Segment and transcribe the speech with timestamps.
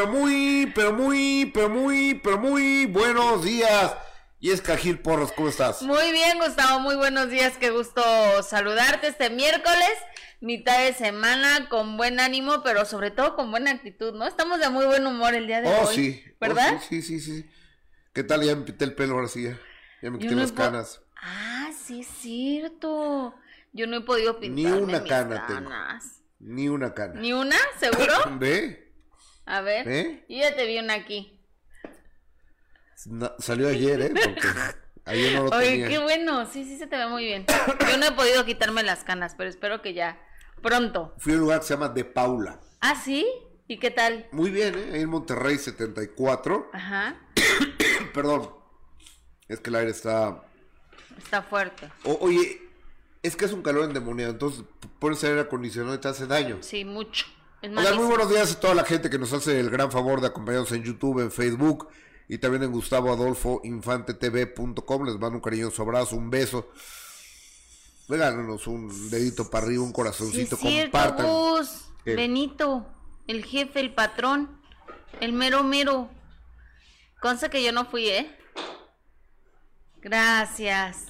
[0.00, 3.94] pero muy, pero muy, pero muy, pero muy, buenos días.
[4.38, 5.82] Y es Cajil Porros, ¿cómo estás?
[5.82, 8.02] Muy bien, Gustavo, muy buenos días, qué gusto
[8.42, 9.90] saludarte este miércoles,
[10.40, 14.26] mitad de semana, con buen ánimo, pero sobre todo con buena actitud, ¿no?
[14.26, 15.94] Estamos de muy buen humor el día de oh, hoy.
[15.94, 16.24] Sí.
[16.26, 16.80] Oh, ¿Verdad?
[16.88, 17.50] sí, sí, sí, sí.
[18.14, 18.42] ¿Qué tal?
[18.42, 19.58] Ya me pité el pelo ahora sí, ya,
[20.00, 21.02] ya me quité no las canas.
[21.20, 23.34] Ah, sí es cierto.
[23.74, 25.68] Yo no he podido Ni pintarme una mis cana tengo.
[25.68, 26.22] canas.
[26.38, 27.20] Ni una cana.
[27.20, 27.56] ¿Ni una?
[27.78, 28.14] ¿Seguro?
[28.38, 28.89] ¿Ve?
[29.50, 29.88] A ver.
[29.88, 30.24] ¿Eh?
[30.28, 31.36] Yo ya te vi una aquí.
[33.38, 34.10] Salió ayer, ¿eh?
[34.12, 34.46] Porque
[35.06, 35.88] ayer no lo Oye, tenía.
[35.88, 36.46] qué bueno.
[36.46, 37.46] Sí, sí se te ve muy bien.
[37.90, 40.20] Yo no he podido quitarme las canas, pero espero que ya
[40.62, 41.14] pronto.
[41.18, 42.60] Fui a un lugar que se llama De Paula.
[42.80, 43.26] ¿Ah, sí?
[43.66, 44.26] ¿Y qué tal?
[44.32, 44.90] Muy bien, ¿eh?
[44.94, 46.70] Ahí en Monterrey 74.
[46.72, 47.16] Ajá.
[48.14, 48.50] Perdón.
[49.48, 50.44] Es que el aire está
[51.18, 51.88] Está fuerte.
[52.04, 52.60] O- oye,
[53.22, 54.64] es que es un calor endemoniado, entonces
[54.98, 56.58] pones aire acondicionado y te hace daño.
[56.60, 57.26] Sí, mucho.
[57.62, 60.28] Hola, muy buenos días a toda la gente que nos hace el gran favor de
[60.28, 61.88] acompañarnos en YouTube, en Facebook
[62.26, 65.04] y también en Gustavo Adolfo GustavoAdolfoInfanteTV.com.
[65.04, 66.70] Les mando un cariñoso abrazo, un beso.
[68.08, 71.26] Regálanos un dedito para arriba, un Sí, corazoncito, cierto, compartan.
[72.06, 72.86] Benito,
[73.26, 74.58] el jefe, el patrón,
[75.20, 76.08] el mero mero.
[77.20, 78.38] Consta que yo no fui, ¿eh?
[80.00, 81.08] Gracias.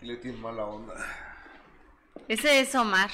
[0.00, 0.94] Le tiene mala onda.
[2.26, 3.10] Ese es Omar.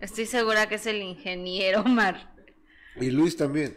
[0.00, 2.34] Estoy segura que es el ingeniero Omar.
[3.00, 3.76] Y Luis también.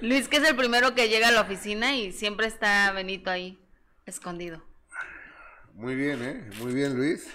[0.00, 3.58] Luis, que es el primero que llega a la oficina y siempre está Benito ahí,
[4.06, 4.62] escondido.
[5.74, 6.50] Muy bien, ¿eh?
[6.60, 7.26] Muy bien, Luis.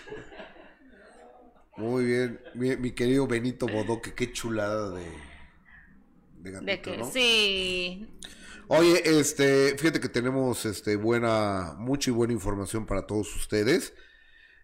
[1.76, 2.40] Muy bien.
[2.56, 5.06] Mi, mi querido Benito Bodoque, qué chulada de,
[6.40, 7.12] de gatito, De que ¿no?
[7.12, 8.08] sí.
[8.68, 13.94] Oye, este, fíjate que tenemos este buena, mucha y buena información para todos ustedes.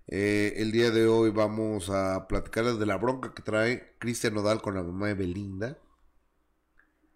[0.08, 4.62] Eh, el día de hoy vamos a platicarles de la bronca que trae Cristian Nodal
[4.62, 5.78] con la mamá de Belinda.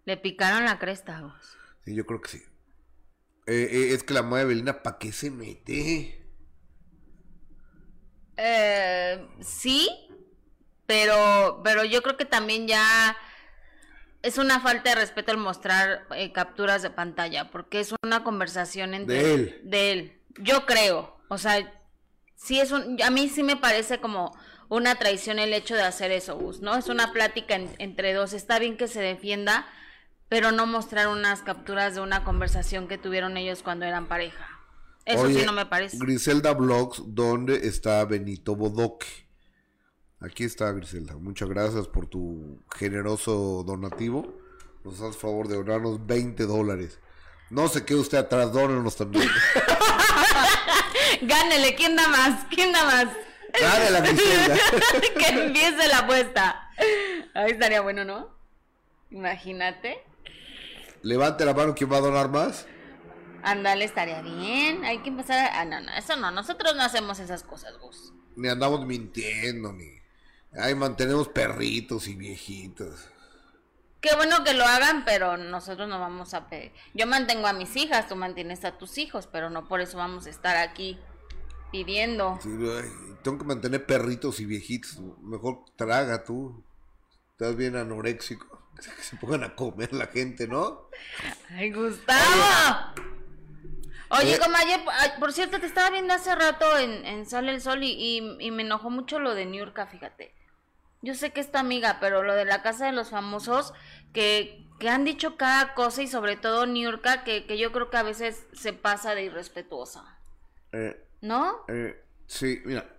[0.04, 1.56] Le picaron la cresta, Gus.
[1.84, 2.42] Sí, yo creo que sí.
[3.46, 6.16] Eh, eh, es que la mamá de Belinda, ¿para qué se mete?
[8.36, 9.88] Eh, sí,
[10.86, 13.16] pero, pero yo creo que también ya
[14.22, 18.94] es una falta de respeto el mostrar eh, capturas de pantalla, porque es una conversación
[18.94, 19.60] entre De él.
[19.64, 20.22] de él.
[20.38, 21.79] Yo creo, o sea,
[22.42, 24.32] sí es un, a mí sí me parece como
[24.68, 26.76] una traición el hecho de hacer eso, Gus, ¿no?
[26.76, 28.32] Es una plática en- entre dos.
[28.32, 29.66] Está bien que se defienda,
[30.28, 34.46] pero no mostrar unas capturas de una conversación que tuvieron ellos cuando eran pareja.
[35.04, 35.96] Eso Oye, sí no me parece.
[35.98, 39.06] Griselda Blogs, ¿dónde está Benito Bodoque?
[40.20, 41.16] Aquí está Griselda.
[41.16, 44.38] Muchas gracias por tu generoso donativo.
[44.84, 47.00] Nos haces favor de donarnos 20 dólares.
[47.48, 49.28] No se quede usted atrás, dónenos también.
[51.22, 52.44] Gánele, ¿quién da más?
[52.50, 53.06] ¿Quién da más?
[53.60, 54.02] Dale la
[55.18, 56.70] que empiece la apuesta.
[57.34, 58.30] Ahí estaría bueno, ¿no?
[59.10, 60.04] Imagínate.
[61.02, 62.66] Levante la mano quien va a donar más.
[63.42, 64.84] Ándale, estaría bien.
[64.84, 65.60] Hay que empezar a...
[65.60, 66.30] Ah, no, no, eso no.
[66.30, 68.12] Nosotros no hacemos esas cosas, Gus.
[68.36, 70.00] Ni andamos mintiendo, ni.
[70.52, 73.08] Ay, mantenemos perritos y viejitos.
[74.00, 76.72] Qué bueno que lo hagan, pero nosotros no vamos a pedir.
[76.94, 80.26] Yo mantengo a mis hijas, tú mantienes a tus hijos, pero no por eso vamos
[80.26, 80.98] a estar aquí
[81.70, 82.38] pidiendo.
[82.42, 82.48] Sí,
[83.22, 84.98] tengo que mantener perritos y viejitos.
[85.22, 86.64] Mejor traga tú.
[87.32, 88.58] Estás bien anoréxico.
[88.80, 90.88] Que se pongan a comer la gente, ¿no?
[91.50, 93.02] ¡Ay, Gustavo!
[94.10, 94.38] Oye, Eh.
[94.38, 97.82] como ayer, ay, por cierto, te estaba viendo hace rato en, en Sale el Sol
[97.84, 100.34] y, y- y me enojó mucho lo de Niurka, fíjate.
[101.02, 103.72] Yo sé que es tu amiga, pero lo de la casa de los famosos,
[104.12, 107.96] que, que han dicho cada cosa y sobre todo Niurka, que, que yo creo que
[107.96, 110.18] a veces se pasa de irrespetuosa.
[110.72, 111.64] Eh, ¿No?
[111.68, 112.96] eh, sí, mira.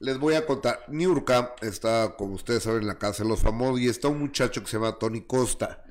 [0.00, 0.84] Les voy a contar.
[0.88, 4.60] Niurka está, como ustedes saben, en la casa de los famosos y está un muchacho
[4.60, 5.84] que se llama Tony Costa.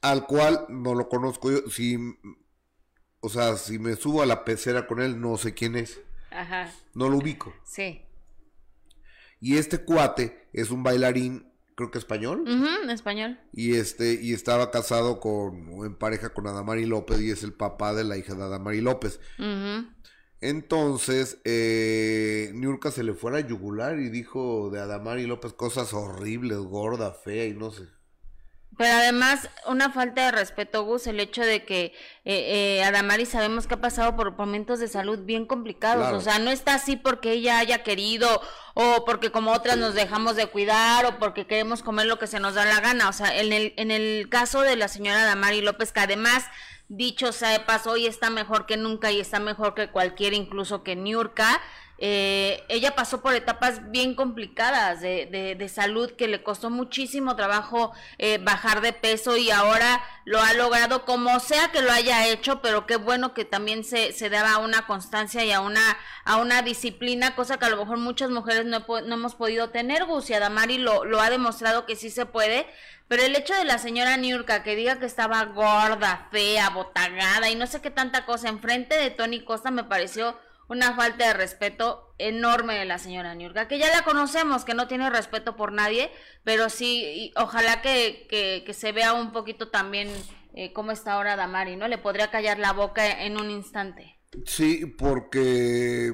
[0.00, 1.58] Al cual no lo conozco yo.
[1.70, 1.98] Si,
[3.20, 6.00] o sea, si me subo a la pecera con él, no sé quién es.
[6.30, 7.54] Ajá, No lo ubico.
[7.64, 8.02] sí.
[9.40, 12.44] Y este cuate es un bailarín, creo que español.
[12.88, 13.38] Español.
[13.52, 17.52] Y este, y estaba casado con, o en pareja con Adamari López, y es el
[17.52, 19.20] papá de la hija de Adamari López.
[20.40, 25.92] Entonces, eh, Niurka se le fue a la yugular y dijo de Adamari López cosas
[25.92, 27.84] horribles, gorda, fea y no sé.
[28.78, 31.86] Pero además, una falta de respeto, Gus, el hecho de que
[32.24, 36.04] eh, eh, Adamari sabemos que ha pasado por momentos de salud bien complicados.
[36.04, 36.18] Claro.
[36.18, 38.40] O sea, no está así porque ella haya querido,
[38.74, 42.38] o porque como otras nos dejamos de cuidar, o porque queremos comer lo que se
[42.38, 43.08] nos da la gana.
[43.08, 46.44] O sea, en el, en el caso de la señora Adamari López, que además,
[46.86, 50.84] dicho sea de paso, hoy está mejor que nunca y está mejor que cualquiera, incluso
[50.84, 51.60] que Niurka.
[52.00, 57.34] Eh, ella pasó por etapas bien complicadas de, de, de salud que le costó muchísimo
[57.34, 62.26] trabajo eh, bajar de peso y ahora lo ha logrado como sea que lo haya
[62.28, 65.96] hecho, pero qué bueno que también se, se daba a una constancia y a una,
[66.24, 70.04] a una disciplina, cosa que a lo mejor muchas mujeres no, no hemos podido tener,
[70.04, 72.66] Gus, y Adamari lo, lo ha demostrado que sí se puede,
[73.08, 77.56] pero el hecho de la señora Niurka que diga que estaba gorda, fea, botagada y
[77.56, 82.14] no sé qué tanta cosa enfrente de Tony Costa me pareció una falta de respeto
[82.18, 86.10] enorme de la señora Niurka, que ya la conocemos, que no tiene respeto por nadie,
[86.44, 90.08] pero sí, ojalá que, que, se vea un poquito también
[90.54, 91.88] eh, cómo está ahora Damari, ¿no?
[91.88, 94.18] Le podría callar la boca en un instante.
[94.44, 96.12] Sí, porque,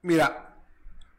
[0.00, 0.56] mira,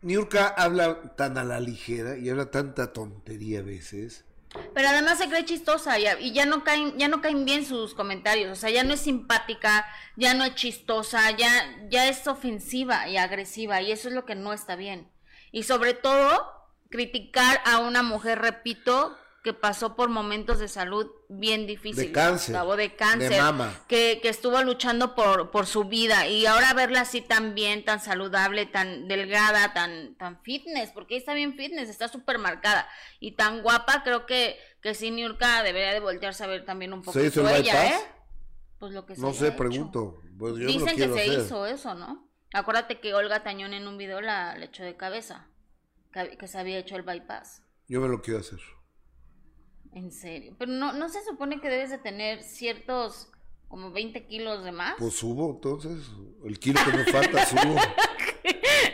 [0.01, 4.25] Niurka habla tan a la ligera y habla tanta tontería a veces
[4.73, 7.93] pero además se cree chistosa y, y, ya no caen, ya no caen bien sus
[7.93, 9.85] comentarios, o sea, ya no es simpática,
[10.15, 11.49] ya no es chistosa, ya,
[11.89, 15.09] ya es ofensiva y agresiva, y eso es lo que no está bien.
[15.51, 16.51] Y sobre todo,
[16.89, 22.07] criticar a una mujer, repito, que pasó por momentos de salud bien difíciles.
[22.07, 22.55] De cáncer.
[22.55, 23.29] de cáncer.
[23.29, 23.79] De mama.
[23.87, 26.27] Que, que estuvo luchando por, por su vida.
[26.27, 31.35] Y ahora verla así tan bien, tan saludable, tan delgada, tan, tan fitness, porque está
[31.35, 32.89] bien fitness, está súper marcada.
[33.19, 37.03] Y tan guapa, creo que, que sí, Niurka debería de voltearse a ver también un
[37.03, 37.99] poco ¿Se hizo ella, ¿eh?
[38.79, 40.23] Pues lo que No sé, pregunto.
[40.39, 42.31] Pues Dicen que se hizo eso, ¿no?
[42.51, 45.49] Acuérdate que Olga Tañón en un video la le echó de cabeza,
[46.11, 47.61] que, que se había hecho el bypass.
[47.87, 48.59] Yo me lo quiero hacer.
[49.95, 50.53] En serio.
[50.59, 53.29] Pero no, no se supone que debes de tener ciertos
[53.69, 54.95] como 20 kilos de más.
[54.99, 56.03] Pues subo, entonces.
[56.43, 57.77] El kilo que me falta subo.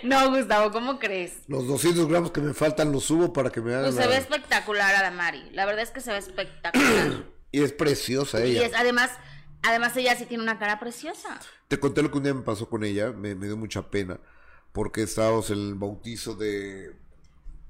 [0.04, 1.40] no, Gustavo, ¿cómo crees?
[1.48, 3.92] Los 200 gramos que me faltan los subo para que me hagan.
[3.92, 5.50] Pues se ve espectacular Adamari.
[5.54, 7.26] La verdad es que se ve espectacular.
[7.52, 8.62] y es preciosa ella.
[8.62, 9.10] Y es, además,
[9.64, 11.40] además ella sí tiene una cara preciosa.
[11.68, 13.12] Te conté lo que un día me pasó con ella.
[13.12, 14.20] Me, me dio mucha pena.
[14.72, 16.96] Porque estábamos en el bautizo de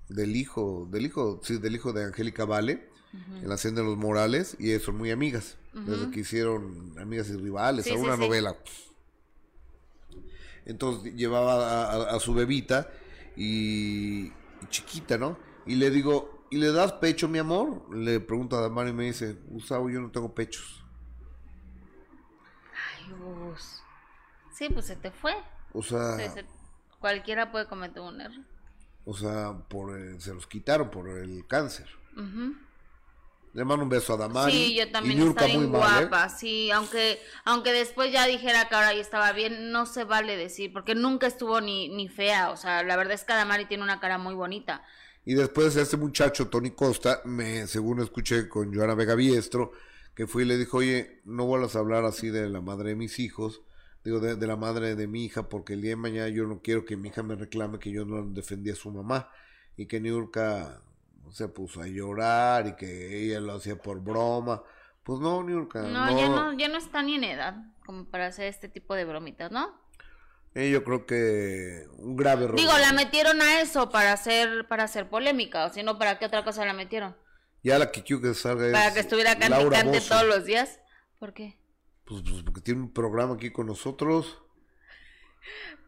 [0.10, 3.98] del hijo, del hijo, sí, del hijo de Angélica Vale en la hacienda de los
[3.98, 8.56] Morales y son muy amigas, desde que hicieron Amigas y Rivales, a una novela.
[10.66, 12.90] Entonces llevaba a, su bebita
[13.36, 14.32] y,
[14.70, 15.38] chiquita, ¿no?
[15.66, 17.94] Y le digo, ¿y le das pecho, mi amor?
[17.94, 20.84] Le pregunto a Damar y me dice, Gustavo, yo no tengo pechos.
[22.74, 23.82] Ay, Gus.
[24.54, 25.34] Sí, pues se te fue.
[25.74, 26.18] O sea...
[27.00, 28.46] cualquiera puede cometer un error.
[29.04, 29.92] O sea, por
[30.22, 31.88] se los quitaron por el cáncer.
[33.54, 34.52] Le mando un beso a Damari.
[34.52, 35.68] Sí, yo también está bien ¿eh?
[35.68, 40.38] guapa, sí, aunque aunque después ya dijera que ahora ya estaba bien, no se vale
[40.38, 43.84] decir, porque nunca estuvo ni, ni fea, o sea, la verdad es que Damari tiene
[43.84, 44.84] una cara muy bonita.
[45.26, 49.74] Y después este muchacho, Tony Costa, me según escuché con Joana Vega Biestro,
[50.16, 52.96] que fue y le dijo, oye, no vuelvas a hablar así de la madre de
[52.96, 53.62] mis hijos,
[54.04, 56.62] digo, de, de la madre de mi hija, porque el día de mañana yo no
[56.62, 59.30] quiero que mi hija me reclame que yo no defendía a su mamá,
[59.78, 60.82] y que Niurka
[61.32, 64.64] se puso a llorar y que ella lo hacía por broma.
[65.04, 65.82] Pues no, Niurka.
[65.82, 67.56] No, no, ya no, ya no está ni en edad
[67.86, 69.80] como para hacer este tipo de bromitas, ¿no?
[70.54, 72.58] Eh, yo creo que un grave error.
[72.58, 76.26] Digo, la metieron a eso para hacer, para hacer polémica, o si no, ¿para qué
[76.26, 77.16] otra cosa la metieron?
[77.64, 80.80] Ya la que quiero que salga Para que estuviera cantante todos los días.
[81.20, 81.58] ¿Por qué?
[82.06, 84.42] Pues, pues porque tiene un programa aquí con nosotros.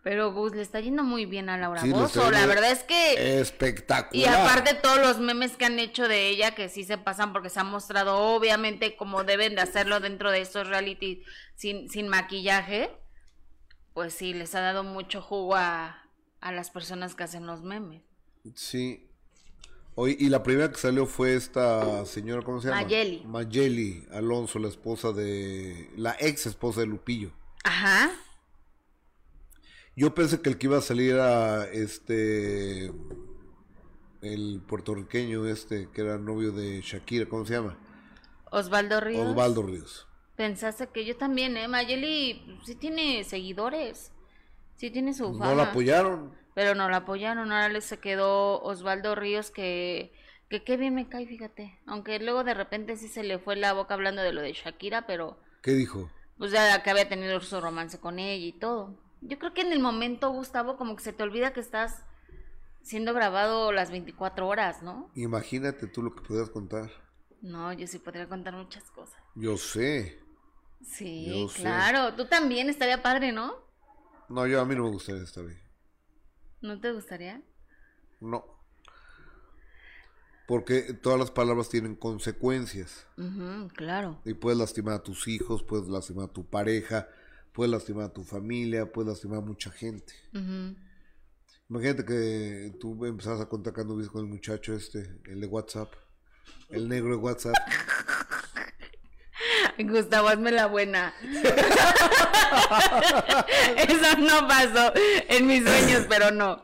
[0.03, 2.29] Pero Gus, le está yendo muy bien a Laura Bozo.
[2.29, 3.39] La verdad es que.
[3.39, 4.13] Espectacular.
[4.13, 7.49] Y aparte, todos los memes que han hecho de ella, que sí se pasan porque
[7.49, 11.23] se ha mostrado, obviamente, como deben de hacerlo dentro de estos reality
[11.55, 12.91] sin, sin maquillaje.
[13.93, 16.03] Pues sí, les ha dado mucho jugo a,
[16.41, 18.01] a las personas que hacen los memes.
[18.55, 19.09] Sí.
[19.95, 22.81] Hoy, y la primera que salió fue esta señora, ¿cómo se llama?
[22.81, 23.23] Mayeli.
[23.25, 25.91] Mayeli Alonso, la esposa de.
[25.95, 27.31] La ex esposa de Lupillo.
[27.63, 28.11] Ajá.
[29.95, 32.91] Yo pensé que el que iba a salir era este.
[34.21, 37.77] El puertorriqueño este, que era novio de Shakira, ¿cómo se llama?
[38.51, 39.27] Osvaldo Ríos.
[39.27, 40.07] Osvaldo Ríos.
[40.37, 41.67] Pensaste que yo también, ¿eh?
[41.67, 44.11] Mayeli sí tiene seguidores.
[44.77, 45.47] Sí tiene su fama.
[45.47, 46.33] No la apoyaron.
[46.55, 47.51] Pero no la apoyaron.
[47.51, 50.13] Ahora le se quedó Osvaldo Ríos que
[50.53, 51.79] que qué bien me cae, fíjate.
[51.87, 55.07] Aunque luego de repente sí se le fue la boca hablando de lo de Shakira,
[55.07, 55.35] pero...
[55.63, 56.11] ¿Qué dijo?
[56.37, 58.95] Pues ya que había tenido su romance con ella y todo.
[59.25, 62.03] Yo creo que en el momento, Gustavo, como que se te olvida que estás
[62.81, 65.09] siendo grabado las 24 horas, ¿no?
[65.15, 66.91] Imagínate tú lo que podrías contar.
[67.41, 69.21] No, yo sí podría contar muchas cosas.
[69.35, 70.19] Yo sé.
[70.81, 72.13] Sí, claro.
[72.15, 73.55] Tú también estaría padre, ¿no?
[74.29, 75.57] No, yo a mí no me gustaría estar ahí.
[76.61, 77.41] ¿No te gustaría?
[78.19, 78.45] No.
[80.47, 83.07] Porque todas las palabras tienen consecuencias.
[83.75, 84.21] claro.
[84.25, 87.07] Y puedes lastimar a tus hijos, puedes lastimar a tu pareja,
[87.53, 90.13] puede lastimar a tu familia, puede lastimar a mucha gente.
[91.69, 95.93] Imagínate que tú empezabas a contar viste con el muchacho este, el de WhatsApp,
[96.69, 97.55] el negro de WhatsApp.
[99.79, 101.13] Gustavo, hazme la buena.
[103.77, 106.63] Eso no pasó en mis sueños, pero no.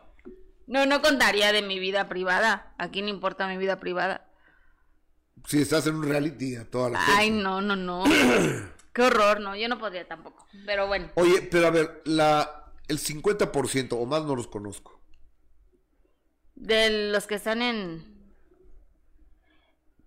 [0.68, 2.76] No, no contaría de mi vida privada.
[2.78, 4.30] Aquí no importa mi vida privada.
[5.48, 8.04] Si estás en un reality a toda la Ay, no, no, no.
[9.00, 9.56] Qué horror, no.
[9.56, 10.46] Yo no podría tampoco.
[10.66, 11.08] Pero bueno.
[11.16, 15.00] Oye, pero a ver, la, el 50% o más no los conozco.
[16.56, 18.36] De los que están en.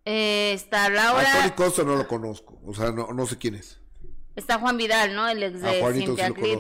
[0.05, 1.23] Eh, está Laura.
[1.23, 2.61] A Tony Costa no lo conozco.
[2.67, 3.81] O sea, no, no sé quién es.
[4.37, 5.27] Está Juan Vidal, ¿no?
[5.27, 6.59] El ex de Cintia sí.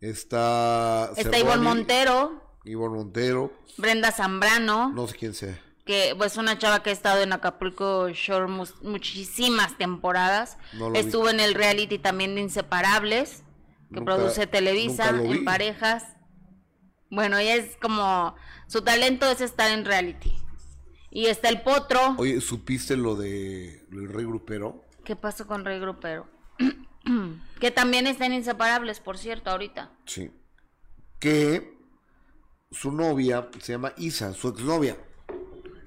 [0.00, 1.12] Está.
[1.16, 2.58] Está Ivonne Montero.
[2.64, 3.52] Ivonne Montero.
[3.76, 4.90] Brenda Zambrano.
[4.92, 5.62] No sé quién sea.
[5.84, 8.46] Que pues una chava que ha estado en Acapulco Shore
[8.82, 10.58] muchísimas temporadas.
[10.74, 10.98] No lo vi.
[11.00, 13.42] Estuvo en el reality también de Inseparables,
[13.90, 16.04] que Nunca- produce Televisa en parejas.
[17.10, 18.34] Bueno, ella es como
[18.68, 20.34] su talento es estar en reality.
[21.10, 22.14] Y está el Potro.
[22.16, 24.84] Oye, ¿supiste lo de del Rey Grupero?
[25.04, 26.26] ¿Qué pasó con Rey Grupero?
[27.60, 29.92] que también está en Inseparables, por cierto, ahorita.
[30.06, 30.30] Sí.
[31.18, 31.76] Que
[32.70, 34.96] su novia se llama Isa, su exnovia.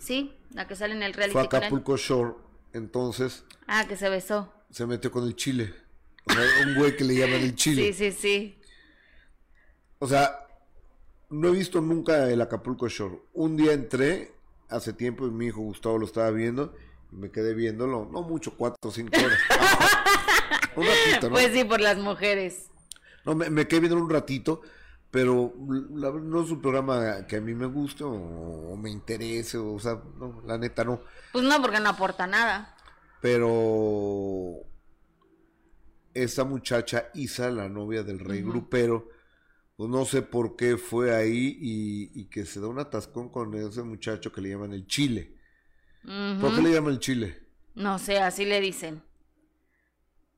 [0.06, 1.34] Sí, la que sale en el reality.
[1.34, 1.46] Fue a.
[1.46, 2.36] Acapulco Shore.
[2.74, 4.52] Entonces Ah, que se besó.
[4.70, 5.74] se metió con el chile.
[6.28, 7.92] O sea, un güey que le llaman el chile.
[7.92, 8.60] Sí, sí, sí.
[10.00, 10.46] O sea,
[11.30, 13.20] no he visto nunca el Acapulco Shore.
[13.34, 14.34] Un día entré,
[14.70, 16.76] hace tiempo, y mi hijo Gustavo lo estaba viendo,
[17.12, 19.40] y me quedé viéndolo, no mucho, cuatro o cinco horas.
[20.76, 21.34] un ratito, ¿no?
[21.36, 22.68] Pues sí, por las mujeres.
[23.26, 24.62] No, me, me quedé viendo un ratito,
[25.16, 25.54] pero
[25.94, 29.80] la no es un programa que a mí me guste o, o me interese, o,
[29.80, 31.00] sea, no, la neta no.
[31.32, 32.76] Pues no, porque no aporta nada.
[33.22, 34.58] Pero
[36.14, 39.08] esa muchacha Isa, la novia del rey grupero,
[39.78, 43.56] pues no sé por qué fue ahí y, y que se da un atascón con
[43.56, 45.38] ese muchacho que le llaman el chile.
[46.42, 47.42] ¿Por qué le llaman el chile?
[47.74, 49.02] No sé, así le dicen.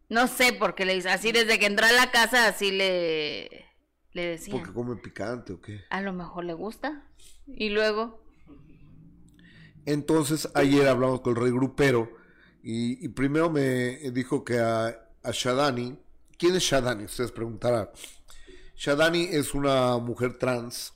[0.07, 1.13] No sé por qué le dicen.
[1.13, 3.66] Así desde que entró a la casa, así le,
[4.17, 4.57] le decían.
[4.57, 5.81] ¿Porque come picante o qué?
[5.89, 7.03] A lo mejor le gusta.
[7.47, 8.19] Y luego,
[9.85, 12.11] Entonces ayer hablamos con el rey grupero
[12.61, 15.97] y, y primero me dijo que a, a Shadani,
[16.37, 17.05] ¿quién es Shadani?
[17.05, 17.89] Ustedes preguntarán.
[18.75, 20.93] Shadani es una mujer trans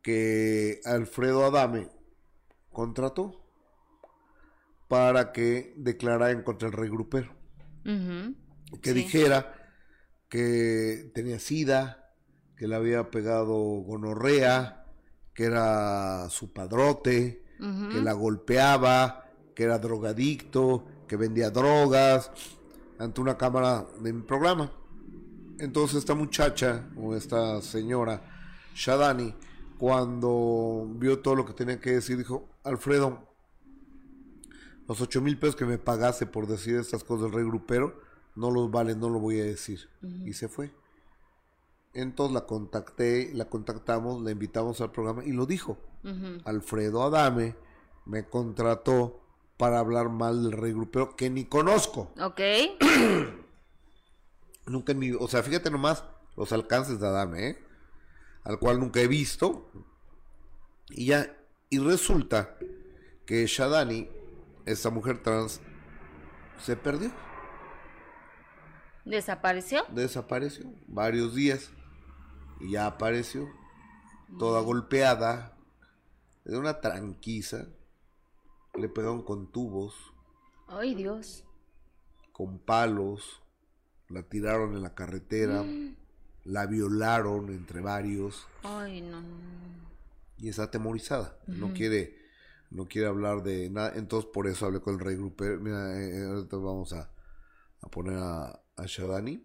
[0.00, 1.88] que Alfredo Adame
[2.70, 3.44] contrató
[4.88, 7.34] para que declarara en contra del rey grupero.
[7.84, 8.34] ujú,
[8.80, 8.94] Que Sí.
[8.94, 9.54] dijera
[10.28, 12.01] que tenía sida,
[12.56, 14.86] que le había pegado gonorrea,
[15.34, 22.30] que era su padrote, que la golpeaba, que era drogadicto, que vendía drogas,
[22.98, 24.72] ante una cámara de mi programa.
[25.58, 28.22] Entonces esta muchacha, o esta señora,
[28.74, 29.34] Shadani,
[29.78, 33.28] cuando vio todo lo que tenía que decir, dijo, Alfredo,
[34.88, 38.00] los ocho mil pesos que me pagaste por decir estas cosas del rey grupero,
[38.34, 39.88] no los vale, no lo voy a decir.
[40.24, 40.72] Y se fue.
[41.94, 45.78] Entonces la contacté, la contactamos, la invitamos al programa y lo dijo.
[46.44, 47.54] Alfredo Adame
[48.06, 49.20] me contrató
[49.56, 52.12] para hablar mal del rey grupero que ni conozco.
[52.20, 52.40] Ok.
[54.66, 56.04] Nunca en mi, o sea, fíjate nomás
[56.36, 57.58] los alcances de Adame, ¿eh?
[58.44, 59.70] Al cual nunca he visto.
[60.90, 61.36] Y ya,
[61.70, 62.56] y resulta
[63.26, 64.08] que Shadani,
[64.66, 65.60] esta mujer trans,
[66.58, 67.10] se perdió,
[69.04, 69.84] ¿Desapareció?
[69.90, 71.70] desapareció varios días
[72.62, 73.48] y ya apareció,
[74.38, 75.56] toda golpeada,
[76.44, 77.66] de una tranquiza,
[78.74, 79.94] le pegaron con tubos,
[80.68, 81.44] Ay, Dios.
[82.32, 83.42] con palos,
[84.08, 85.64] la tiraron en la carretera,
[86.44, 89.22] la violaron entre varios Ay, no.
[90.38, 91.36] y está atemorizada.
[91.46, 92.16] No quiere,
[92.70, 93.92] no quiere hablar de nada.
[93.96, 95.60] Entonces por eso hablé con el rey grupero.
[95.60, 97.10] Mira, eh, ahorita vamos a,
[97.82, 99.42] a poner a, a Shadani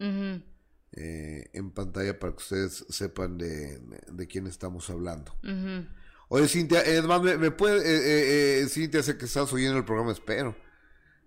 [0.97, 5.33] eh, en pantalla para que ustedes sepan de, de quién estamos hablando.
[5.43, 5.85] ujú.
[6.29, 9.77] Oye, Cintia, es más, me, me puede, eh, eh, eh, Cintia, sé que estás oyendo
[9.77, 10.57] el programa, espero.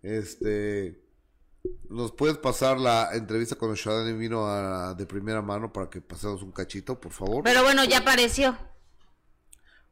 [0.02, 1.02] Este,
[1.88, 6.42] ¿nos puedes pasar la entrevista cuando Shadani vino a- de primera mano para que pasemos
[6.42, 7.42] un cachito, por favor?
[7.44, 8.58] Pero bueno, ya apareció.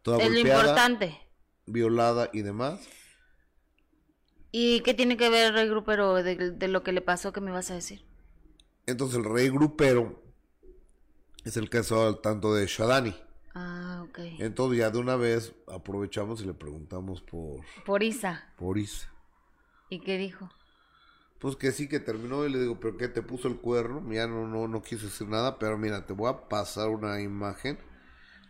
[0.03, 1.19] Toda Es lo golpeada, importante.
[1.67, 2.81] violada y demás.
[4.51, 7.51] ¿Y qué tiene que ver el grupero de, de lo que le pasó que me
[7.51, 8.05] vas a decir?
[8.89, 10.23] Entonces el rey grupero
[11.45, 13.15] es el que está al tanto de Shadani.
[13.55, 14.19] Ah, ok.
[14.39, 18.51] Entonces ya de una vez aprovechamos y le preguntamos por, Por Isa.
[18.57, 19.13] por Isa.
[19.91, 20.49] ¿Y qué dijo?
[21.39, 24.03] Pues que sí que terminó y le digo, pero ¿qué te puso el cuerno?
[24.11, 27.79] Ya no, no, no quiso decir nada, pero mira, te voy a pasar una imagen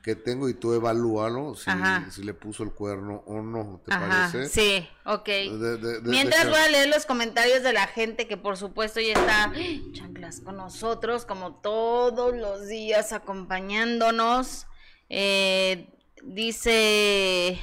[0.08, 4.48] que tengo y tú evalúalo si, le puso el cuerno o no, ¿te Ajá, parece?
[4.48, 5.26] sí, ok.
[5.26, 9.00] De- de- de- Mientras voy a leer los comentarios de la gente que por supuesto
[9.00, 9.52] ya está
[9.92, 14.66] chanclas con nosotros como todos los días acompañándonos.
[15.10, 17.58] Eh, dice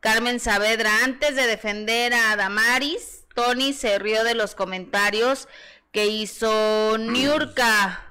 [0.00, 5.48] Carmen Saavedra, antes de defender a Damaris, Tony se rió de los comentarios
[5.90, 8.05] que hizo Niurka.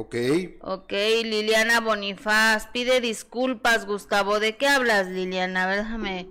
[0.00, 0.14] Ok,
[0.60, 0.92] Ok,
[1.24, 4.38] Liliana Bonifaz, pide disculpas, Gustavo.
[4.38, 5.64] ¿De qué hablas, Liliana?
[5.64, 6.28] A ver, déjame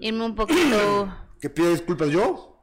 [0.00, 1.10] irme un poquito.
[1.40, 2.58] ¿que pide disculpas yo?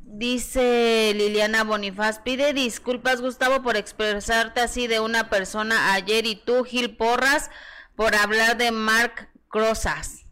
[0.00, 6.64] Dice Liliana Bonifaz, pide disculpas, Gustavo, por expresarte así de una persona ayer y tú,
[6.64, 7.50] Gil Porras,
[7.96, 10.26] por hablar de Mark Crozas.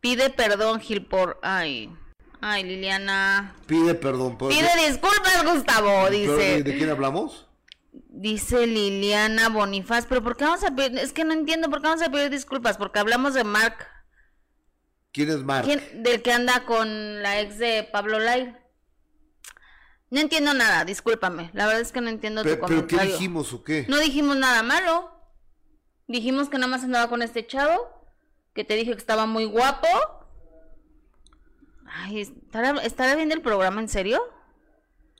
[0.00, 1.38] Pide perdón, Gil por...
[1.42, 1.92] Ay,
[2.40, 3.54] ay, Liliana.
[3.66, 4.38] Pide perdón.
[4.38, 4.88] ¿puedo Pide decir?
[4.92, 6.62] disculpas, Gustavo, dice.
[6.62, 7.47] ¿De quién hablamos?
[8.20, 10.98] Dice Liliana Bonifaz, pero ¿por qué vamos a pedir?
[10.98, 13.86] Es que no entiendo por qué vamos a pedir disculpas, porque hablamos de Mark,
[15.12, 15.64] ¿Quién es Mark?
[15.64, 18.56] ¿quién- del que anda con la ex de Pablo Lai.
[20.10, 23.12] No entiendo nada, discúlpame, la verdad es que no entiendo Pe- tu ¿Pero qué comentario.
[23.12, 23.86] dijimos o qué?
[23.88, 25.12] No dijimos nada malo,
[26.08, 27.88] dijimos que nada más andaba con este chavo,
[28.52, 29.86] que te dije que estaba muy guapo.
[31.86, 34.20] Ay, ¿estará, ¿estará viendo el programa en serio?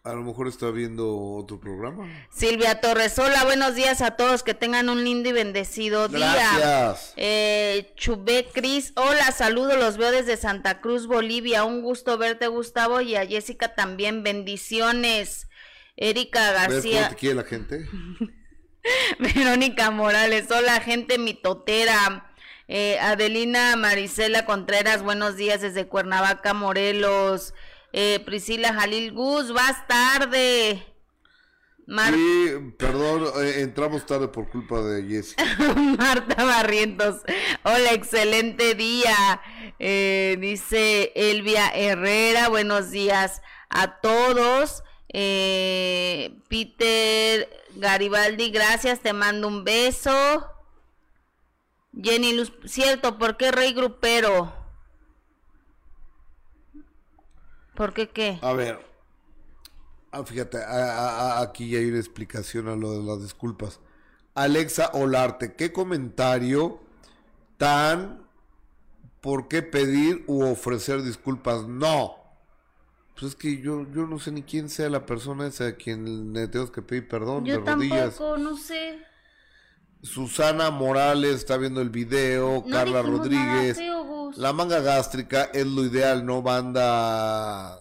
[0.09, 2.09] A lo mejor está viendo otro programa.
[2.31, 6.33] Silvia Torres, hola, buenos días a todos, que tengan un lindo y bendecido día.
[6.33, 7.13] Gracias.
[7.19, 11.65] Eh, Chubé Cris, hola, saludo, los veo desde Santa Cruz, Bolivia.
[11.65, 14.23] Un gusto verte, Gustavo, y a Jessica también.
[14.23, 15.47] Bendiciones.
[15.95, 17.87] Erika ¿Ves García, quiere la gente?
[19.19, 22.33] Verónica Morales, hola, gente mitotera.
[22.67, 27.53] Eh, Adelina Marisela Contreras, buenos días desde Cuernavaca, Morelos.
[27.93, 30.85] Eh, Priscila Jalil Gus, vas tarde.
[31.87, 35.43] Mar- Sí, perdón, eh, entramos tarde por culpa de Jessica.
[35.99, 37.23] Marta Barrientos,
[37.63, 39.41] hola, excelente día.
[39.79, 44.83] Eh, dice Elvia Herrera, buenos días a todos.
[45.11, 50.47] Eh, Peter Garibaldi, gracias, te mando un beso.
[52.01, 54.55] Jenny Luz, cierto, ¿por qué Rey Grupero?
[57.79, 58.39] ¿Por qué qué?
[58.43, 58.79] A ver,
[60.13, 63.81] ah, fíjate, a- a- aquí hay una explicación a lo de las disculpas.
[64.35, 66.81] Alexa Olarte, ¿qué comentario
[67.57, 68.23] tan
[69.21, 71.67] por qué pedir u ofrecer disculpas?
[71.67, 72.17] No.
[73.15, 76.33] Pues es que yo, yo no sé ni quién sea la persona esa a quien
[76.33, 78.17] le tengo que pedir perdón Yo de rodillas.
[78.17, 78.99] tampoco, no sé.
[80.03, 83.77] Susana Morales está viendo el video, No Carla Rodríguez.
[83.79, 84.05] nada feo,
[84.37, 87.81] La manga gástrica es lo ideal, no banda.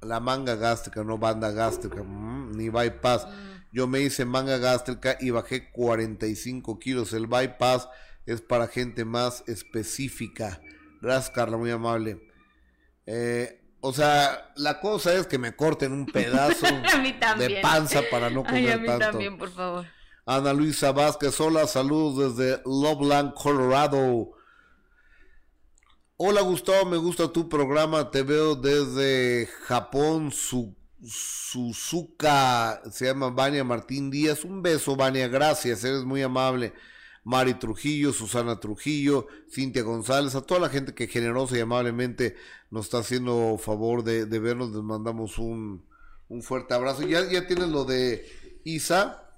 [0.00, 3.26] La manga gástrica, no banda gástrica, mm, ni bypass.
[3.72, 7.12] Yo me hice manga gástrica y bajé 45 kilos.
[7.12, 7.88] El bypass
[8.26, 10.60] es para gente más específica.
[11.00, 12.20] Gracias, Carla, muy amable.
[13.06, 16.66] Eh, o sea, la cosa es que me corten un pedazo
[17.38, 19.06] de panza para no Ay, comer a mí tanto.
[19.10, 19.86] también, por favor.
[20.26, 24.32] Ana Luisa Vázquez, hola, saludos desde Loveland, Colorado.
[26.20, 33.62] Hola Gustavo, me gusta tu programa, te veo desde Japón, su, Suzuka, se llama Vania
[33.62, 34.44] Martín Díaz.
[34.44, 36.72] Un beso, Vania, gracias, eres muy amable.
[37.22, 42.34] Mari Trujillo, Susana Trujillo, Cintia González, a toda la gente que generosa y amablemente
[42.72, 45.84] nos está haciendo favor de, vernos, les mandamos un,
[46.28, 47.02] un fuerte abrazo.
[47.02, 48.26] Ya, ya tienes lo de
[48.64, 49.36] Isa,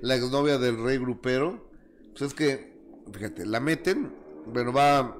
[0.00, 1.68] la exnovia del rey grupero,
[2.12, 2.72] pues es que,
[3.12, 4.14] fíjate, la meten,
[4.46, 5.19] bueno, va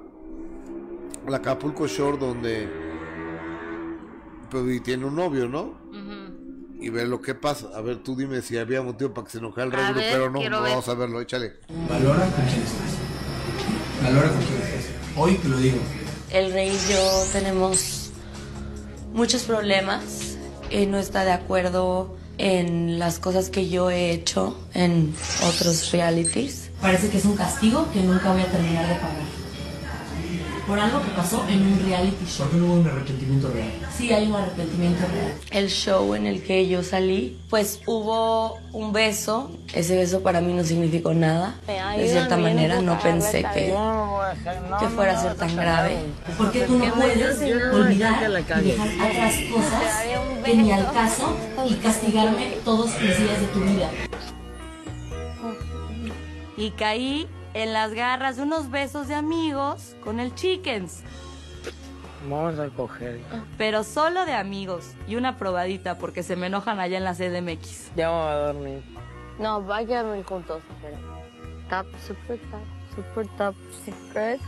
[1.27, 2.69] la Acapulco Shore donde,
[4.49, 5.79] pues, y tiene un novio, ¿no?
[6.79, 7.67] Y ve lo que pasa.
[7.75, 10.03] A ver, tú dime si había motivo para que se enojara el rey A ver,
[10.03, 10.39] grupero o no.
[10.39, 10.71] quiero No, ver.
[10.71, 11.53] Vamos a verlo, échale.
[11.87, 14.03] Valora con quién estás.
[14.03, 14.85] Valora con quién estás.
[15.15, 15.77] Hoy te lo digo.
[16.31, 18.09] El rey y yo tenemos
[19.13, 20.37] muchos problemas.
[20.71, 25.13] Él no está de acuerdo en las cosas que yo he hecho en
[25.47, 26.71] otros realities.
[26.81, 29.30] Parece que es un castigo que nunca voy a terminar de pagar.
[30.71, 32.47] Por algo que pasó en un reality show.
[32.47, 33.71] ¿Por qué no hubo un arrepentimiento real?
[33.93, 35.33] Sí hay un arrepentimiento real.
[35.51, 39.51] El show en el que yo salí, pues hubo un beso.
[39.73, 41.55] Ese beso para mí no significó nada.
[41.97, 43.75] De cierta manera no pensé que,
[44.79, 45.97] que fuera a ser tan grave.
[46.37, 47.41] ¿Por qué tú no puedes
[47.73, 50.05] olvidar y dejar otras cosas
[50.45, 51.35] que ni al caso
[51.67, 53.89] y castigarme todos los días de tu vida?
[56.55, 61.03] Y caí en las garras de unos besos de amigos con el Chickens.
[62.29, 63.19] Vamos a coger.
[63.57, 67.91] Pero solo de amigos y una probadita porque se me enojan allá en la CDMX.
[67.95, 68.83] Ya vamos a dormir.
[69.39, 70.97] No, va a quedarme juntos, pero.
[71.69, 74.39] Top, super top, super top secret.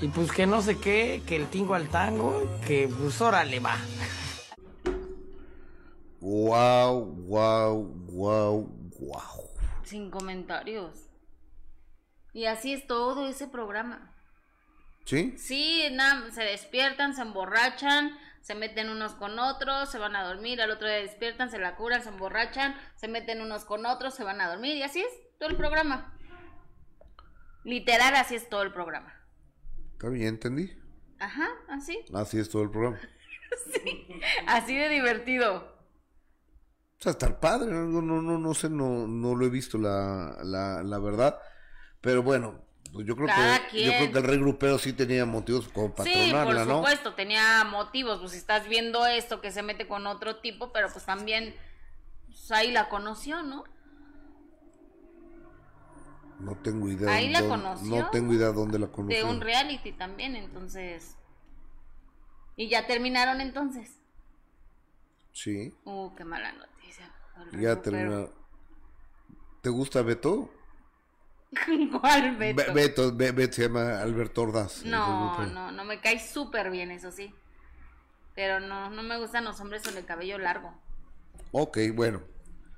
[0.00, 3.76] Y pues que no sé qué, que el tingo al tango, que pues órale va.
[6.20, 8.68] Wow, wow, wow,
[9.00, 9.53] wow.
[9.84, 11.10] Sin comentarios.
[12.32, 14.12] Y así es todo ese programa.
[15.04, 15.34] ¿Sí?
[15.36, 15.82] Sí,
[16.32, 20.88] se despiertan, se emborrachan, se meten unos con otros, se van a dormir, al otro
[20.88, 24.48] día despiertan, se la curan, se emborrachan, se meten unos con otros, se van a
[24.48, 26.16] dormir y así es todo el programa.
[27.64, 29.14] Literal, así es todo el programa.
[29.92, 30.72] Está bien, entendí.
[31.18, 32.04] Ajá, así.
[32.12, 32.98] Así es todo el programa.
[34.46, 35.73] Así de divertido.
[37.04, 40.82] Sea, estar padre, no, no, no, no sé, no, no lo he visto la, la,
[40.82, 41.38] la verdad.
[42.00, 42.54] Pero bueno,
[42.94, 44.12] pues yo creo Cada que yo creo quien.
[44.12, 46.76] que el rey grupero sí tenía motivos como para Sí, por ¿no?
[46.78, 48.20] supuesto, tenía motivos.
[48.20, 51.54] Pues si estás viendo esto que se mete con otro tipo, pero pues también
[52.26, 53.64] pues, ahí la conoció, ¿no?
[56.40, 57.12] No tengo idea.
[57.12, 57.96] Ahí la dónde- conoció.
[58.02, 59.24] No tengo idea dónde la conoció.
[59.26, 61.16] De un reality también, entonces.
[62.56, 63.98] Y ya terminaron entonces.
[65.34, 67.10] Sí, Uh, qué mala noticia.
[67.58, 68.28] Ya termina.
[69.60, 70.48] ¿Te gusta Beto?
[72.00, 72.56] ¿Cuál Beto?
[72.56, 74.84] Be- Beto, Be- Beto se llama Alberto Ordaz.
[74.84, 77.34] No, no, no me cae súper bien, eso sí.
[78.36, 80.72] Pero no, no me gustan los hombres con el cabello largo.
[81.52, 82.22] Ok, bueno.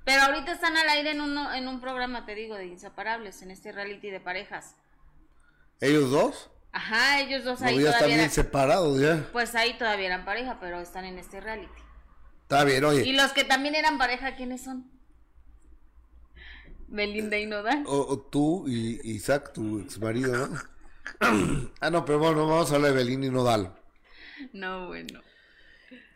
[0.03, 3.51] Pero ahorita están al aire en, uno, en un programa, te digo, de inseparables, en
[3.51, 4.75] este reality de parejas.
[5.81, 6.49] ¿Ellos dos?
[6.71, 9.29] Ajá, ellos dos No, ahí ya están todavía bien eran, separados ya.
[9.31, 11.81] Pues ahí todavía eran pareja, pero están en este reality.
[12.47, 13.13] Está bien, Y oye.
[13.13, 14.89] los que también eran pareja, ¿quiénes son?
[16.87, 17.83] Belinda y Nodal.
[17.85, 20.57] O, o tú y Isaac, tu ex marido, ¿no?
[21.81, 23.75] ah, no, pero bueno, vamos a hablar de Belín y Nodal.
[24.53, 25.19] No, bueno.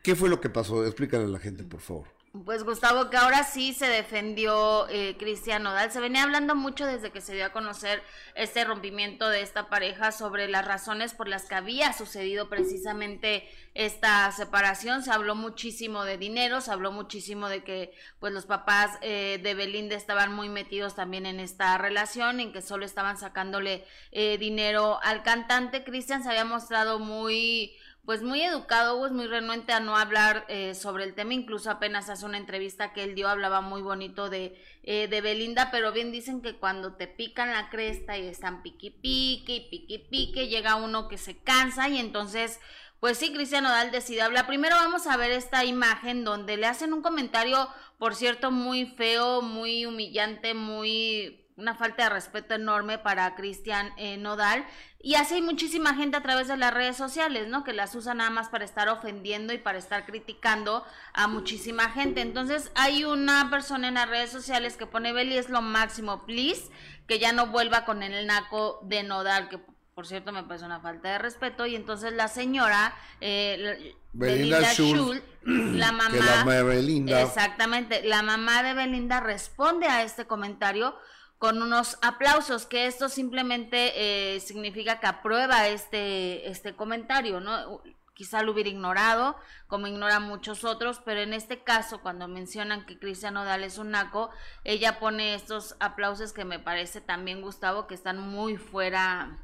[0.03, 0.85] ¿Qué fue lo que pasó?
[0.85, 2.07] Explícale a la gente, por favor.
[2.31, 5.91] Pues Gustavo, que ahora sí se defendió eh, Cristian Nodal.
[5.91, 8.01] Se venía hablando mucho desde que se dio a conocer
[8.35, 14.31] este rompimiento de esta pareja sobre las razones por las que había sucedido precisamente esta
[14.31, 15.03] separación.
[15.03, 19.53] Se habló muchísimo de dinero, se habló muchísimo de que pues los papás eh, de
[19.53, 25.01] Belinda estaban muy metidos también en esta relación, en que solo estaban sacándole eh, dinero
[25.03, 25.83] al cantante.
[25.83, 27.75] Cristian se había mostrado muy
[28.11, 32.09] pues muy educado, pues muy renuente a no hablar eh, sobre el tema, incluso apenas
[32.09, 36.11] hace una entrevista que él dio, hablaba muy bonito de, eh, de Belinda, pero bien
[36.11, 40.75] dicen que cuando te pican la cresta y están piqui pique y piqui pique, llega
[40.75, 42.59] uno que se cansa y entonces,
[42.99, 44.45] pues sí, Cristian Nodal decide hablar.
[44.45, 49.41] Primero vamos a ver esta imagen donde le hacen un comentario, por cierto, muy feo,
[49.41, 54.65] muy humillante, muy una falta de respeto enorme para Cristian eh, Nodal.
[54.99, 57.63] Y así hay muchísima gente a través de las redes sociales, ¿no?
[57.63, 62.21] Que las usa nada más para estar ofendiendo y para estar criticando a muchísima gente.
[62.21, 66.69] Entonces hay una persona en las redes sociales que pone Beli es lo máximo, please,
[67.07, 69.59] que ya no vuelva con el naco de Nodal, que
[69.95, 71.65] por cierto me parece una falta de respeto.
[71.65, 76.11] Y entonces la señora, eh, Belinda Schultz, la mamá...
[76.11, 77.21] que la mamá de Belinda.
[77.21, 80.95] Exactamente, la mamá de Belinda responde a este comentario
[81.41, 83.93] con unos aplausos, que esto simplemente
[84.35, 87.81] eh, significa que aprueba este, este comentario, ¿no?
[88.13, 92.99] Quizá lo hubiera ignorado, como ignora muchos otros, pero en este caso, cuando mencionan que
[92.99, 94.29] Cristian Nodal es un naco,
[94.63, 99.39] ella pone estos aplausos que me parece también, Gustavo, que están muy fuera,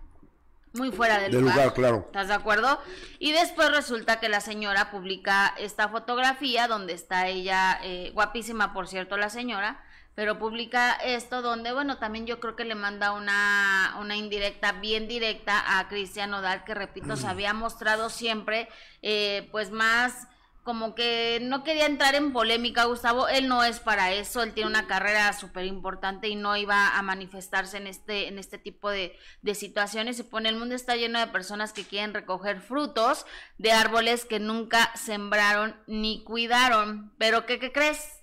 [0.73, 2.03] muy fuera del Del lugar, claro.
[2.05, 2.79] ¿Estás de acuerdo?
[3.17, 8.87] Y después resulta que la señora publica esta fotografía donde está ella, eh, guapísima por
[8.87, 9.83] cierto la señora,
[10.17, 15.07] pero publica esto donde, bueno, también yo creo que le manda una, una indirecta, bien
[15.07, 18.67] directa a Cristian Nodal, que repito, se había mostrado siempre,
[19.03, 20.27] eh, pues más
[20.63, 24.71] como que no quería entrar en polémica, Gustavo, él no es para eso, él tiene
[24.71, 29.15] una carrera súper importante y no iba a manifestarse en este, en este tipo de,
[29.43, 30.17] de situaciones.
[30.17, 33.27] Y pone, el mundo está lleno de personas que quieren recoger frutos
[33.59, 37.13] de árboles que nunca sembraron ni cuidaron.
[37.19, 38.16] Pero ¿qué, qué crees?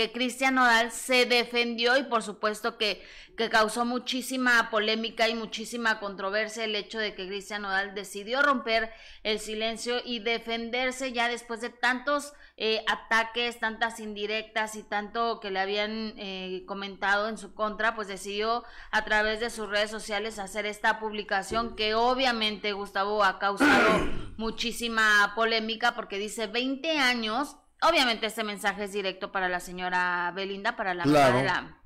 [0.00, 3.04] Que Cristian Nodal se defendió y por supuesto que,
[3.36, 8.90] que causó muchísima polémica y muchísima controversia el hecho de que Cristian Nodal decidió romper
[9.24, 15.50] el silencio y defenderse ya después de tantos eh, ataques, tantas indirectas y tanto que
[15.50, 20.38] le habían eh, comentado en su contra, pues decidió a través de sus redes sociales
[20.38, 24.00] hacer esta publicación que obviamente Gustavo ha causado
[24.38, 30.76] muchísima polémica porque dice 20 años Obviamente este mensaje es directo para la señora Belinda,
[30.76, 31.34] para la Claro.
[31.34, 31.76] mamá de la,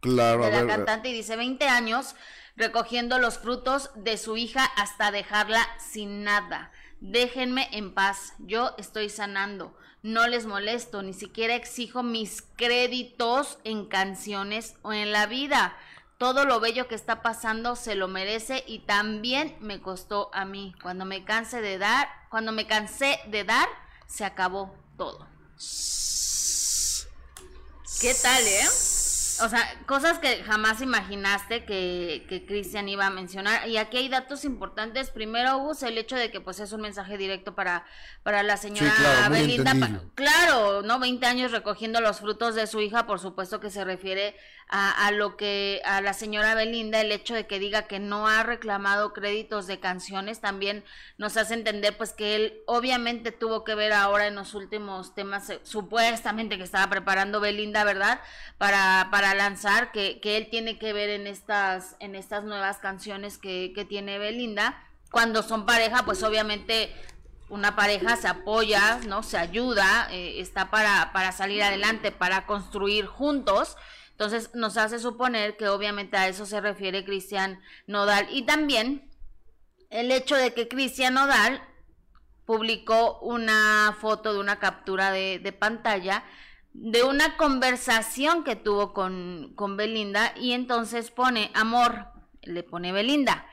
[0.00, 2.14] Claro, de a la ver, cantante y dice 20 años
[2.56, 6.70] recogiendo los frutos de su hija hasta dejarla sin nada.
[7.00, 13.86] Déjenme en paz, yo estoy sanando, no les molesto, ni siquiera exijo mis créditos en
[13.86, 15.76] canciones o en la vida.
[16.18, 20.74] Todo lo bello que está pasando se lo merece y también me costó a mí.
[20.82, 23.68] Cuando me canse de dar, cuando me cansé de dar,
[24.06, 25.33] se acabó todo.
[28.00, 28.93] ¿Qué tal, eh?
[29.40, 33.68] O sea, cosas que jamás imaginaste que, que Cristian iba a mencionar.
[33.68, 35.10] Y aquí hay datos importantes.
[35.10, 37.84] Primero, Gus, el hecho de que pues es un mensaje directo para,
[38.22, 40.00] para la señora Sí, claro, muy Belinda.
[40.14, 40.98] Claro, ¿no?
[40.98, 44.36] 20 años recogiendo los frutos de su hija, por supuesto que se refiere
[44.68, 48.28] a, a lo que a la señora Belinda, el hecho de que diga que no
[48.28, 50.84] ha reclamado créditos de canciones, también
[51.18, 55.50] nos hace entender pues que él obviamente tuvo que ver ahora en los últimos temas,
[55.50, 58.20] eh, supuestamente que estaba preparando Belinda, ¿verdad?
[58.58, 63.38] Para, para lanzar, que, que él tiene que ver en estas, en estas nuevas canciones
[63.38, 64.82] que, que tiene Belinda.
[65.10, 66.92] Cuando son pareja, pues obviamente
[67.48, 69.22] una pareja se apoya, ¿no?
[69.22, 73.76] Se ayuda, eh, está para, para salir adelante, para construir juntos.
[74.10, 78.26] Entonces nos hace suponer que obviamente a eso se refiere Cristian Nodal.
[78.30, 79.10] Y también
[79.90, 81.62] el hecho de que Cristian Nodal
[82.44, 86.24] publicó una foto de una captura de, de pantalla
[86.74, 92.08] de una conversación que tuvo con, con Belinda y entonces pone, amor,
[92.42, 93.46] le pone Belinda,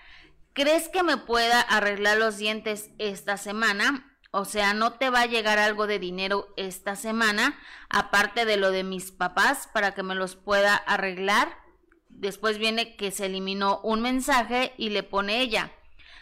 [0.54, 4.18] ¿crees que me pueda arreglar los dientes esta semana?
[4.32, 8.72] O sea, ¿no te va a llegar algo de dinero esta semana, aparte de lo
[8.72, 11.58] de mis papás, para que me los pueda arreglar?
[12.10, 15.72] Después viene que se eliminó un mensaje y le pone ella.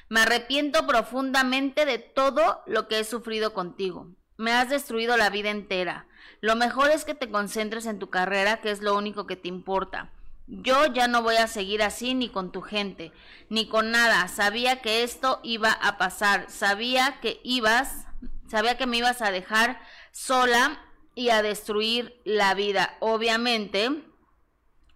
[0.10, 4.08] Me arrepiento profundamente de todo lo que he sufrido contigo.
[4.40, 6.06] Me has destruido la vida entera.
[6.40, 9.50] Lo mejor es que te concentres en tu carrera, que es lo único que te
[9.50, 10.14] importa.
[10.48, 13.12] Yo ya no voy a seguir así ni con tu gente,
[13.50, 14.30] ni con nada.
[14.30, 16.50] Sabía que esto iba a pasar.
[16.50, 18.06] Sabía que ibas,
[18.48, 19.82] sabía que me ibas a dejar
[20.14, 22.96] sola y a destruir la vida.
[23.02, 23.90] Obviamente,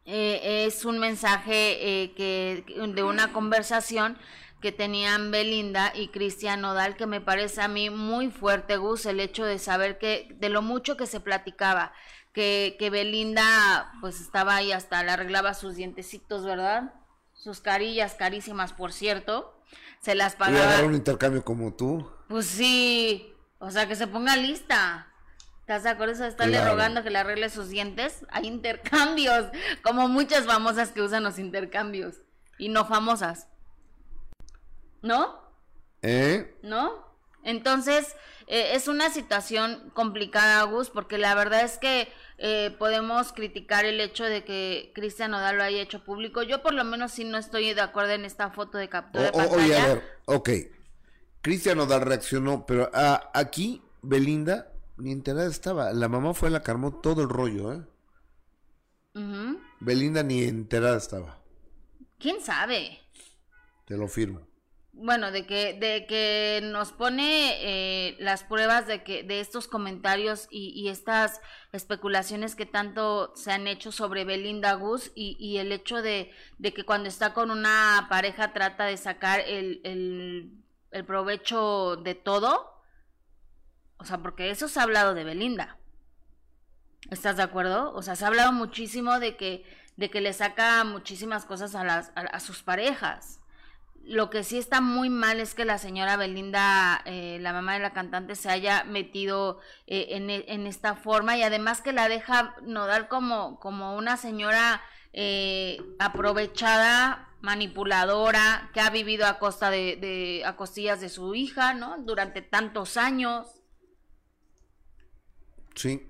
[0.05, 4.17] eh, es un mensaje eh, que de una conversación
[4.63, 9.19] que tenían Belinda y Cristian Nodal que me parece a mí muy fuerte Gus el
[9.19, 11.93] hecho de saber que de lo mucho que se platicaba
[12.33, 16.95] que, que Belinda pues estaba ahí hasta le arreglaba sus dientecitos verdad
[17.33, 19.59] sus carillas carísimas por cierto
[19.99, 22.09] se las Voy a pagaba dar un intercambio como tú.
[22.27, 25.07] pues sí, o sea, que se ponga lista.
[25.61, 26.13] ¿Estás de acuerdo?
[26.13, 26.71] Eso estarle Claro.
[26.71, 28.25] rogando que le arregle sus dientes.
[28.29, 29.45] Hay intercambios,
[29.81, 32.15] como muchas famosas que usan los intercambios.
[32.57, 33.47] Y no famosas.
[35.03, 35.39] ¿No?
[36.01, 36.57] ¿Eh?
[36.63, 37.03] ¿no?
[37.43, 38.15] Entonces,
[38.47, 43.99] eh, es una situación complicada, Gus, porque la verdad es que eh, podemos criticar el
[43.99, 46.41] hecho de que Cristian Nodal lo haya hecho público.
[46.41, 49.25] Yo por lo menos sí no estoy de acuerdo en esta foto de O- captura
[49.25, 49.63] de pantalla.
[49.63, 50.49] oye, a ver, ok.
[51.41, 55.91] Cristian Nodal reaccionó, pero ah, aquí Belinda ni enterada estaba.
[55.91, 57.81] La mamá fue la que armó todo el rollo, ¿eh?
[59.79, 61.39] Belinda ni enterada estaba.
[62.19, 62.99] ¿Quién sabe?
[63.85, 64.47] Te lo firmo.
[64.95, 70.47] Bueno, de que, de que nos pone eh, las pruebas de que de estos comentarios
[70.51, 76.31] y, estas especulaciones que tanto se han hecho sobre Belinda Gus y, el hecho de,
[76.59, 82.13] de que cuando está con una pareja trata de sacar el, el, el provecho de
[82.13, 82.79] todo.
[83.97, 85.79] O sea, porque eso se ha hablado de Belinda.
[87.09, 87.93] ¿Estás de acuerdo?
[87.93, 89.65] O sea, se ha hablado muchísimo de que,
[89.97, 93.42] de que le saca muchísimas cosas a, las, a sus parejas.
[94.05, 97.79] Lo que sí está muy mal es que la señora Belinda, eh, la mamá de
[97.79, 102.09] la cantante, se haya metido eh, en, e- en esta forma y además que la
[102.09, 104.81] deja nodal como, como una señora
[105.13, 111.73] eh, aprovechada, manipuladora, que ha vivido a costa de, de, a costillas de su hija,
[111.73, 111.97] ¿no?
[111.99, 113.47] Durante tantos años.
[115.75, 116.09] Sí.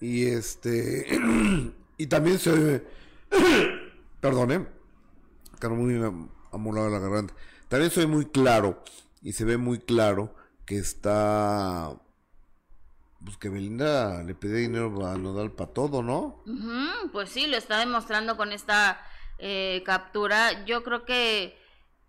[0.00, 1.06] Y este.
[1.98, 2.84] y también se.
[4.20, 4.66] Perdón, ¿eh?
[5.70, 5.94] Muy
[6.54, 7.34] am- amolado la garganta.
[7.68, 8.82] También soy muy claro.
[9.22, 10.34] Y se ve muy claro
[10.66, 11.94] que está.
[13.24, 16.42] Pues que Belinda le pide dinero a Nodal para todo, ¿no?
[17.12, 19.00] Pues sí, lo está demostrando con esta
[19.38, 20.64] eh, captura.
[20.66, 21.58] Yo creo que,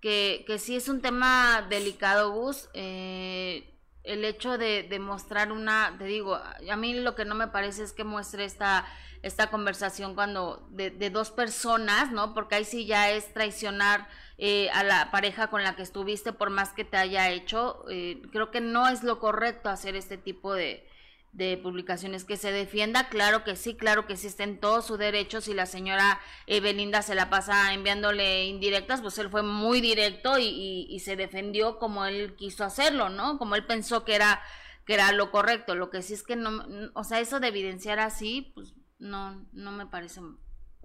[0.01, 2.69] que, que sí es un tema delicado, Gus.
[2.73, 3.71] Eh,
[4.03, 7.83] el hecho de, de mostrar una, te digo, a mí lo que no me parece
[7.83, 8.85] es que muestre esta,
[9.23, 12.33] esta conversación cuando de, de dos personas, ¿no?
[12.33, 16.49] Porque ahí sí ya es traicionar eh, a la pareja con la que estuviste por
[16.49, 17.85] más que te haya hecho.
[17.89, 20.87] Eh, creo que no es lo correcto hacer este tipo de,
[21.31, 24.97] de publicaciones que se defienda, claro que sí, claro que sí está en todos sus
[24.97, 30.39] derechos y la señora Belinda se la pasa enviándole indirectas, pues él fue muy directo
[30.39, 33.37] y, y, se defendió como él quiso hacerlo, ¿no?
[33.37, 34.41] Como él pensó que era
[34.85, 35.75] que era lo correcto.
[35.75, 39.71] Lo que sí es que no, o sea, eso de evidenciar así, pues no, no
[39.71, 40.21] me parece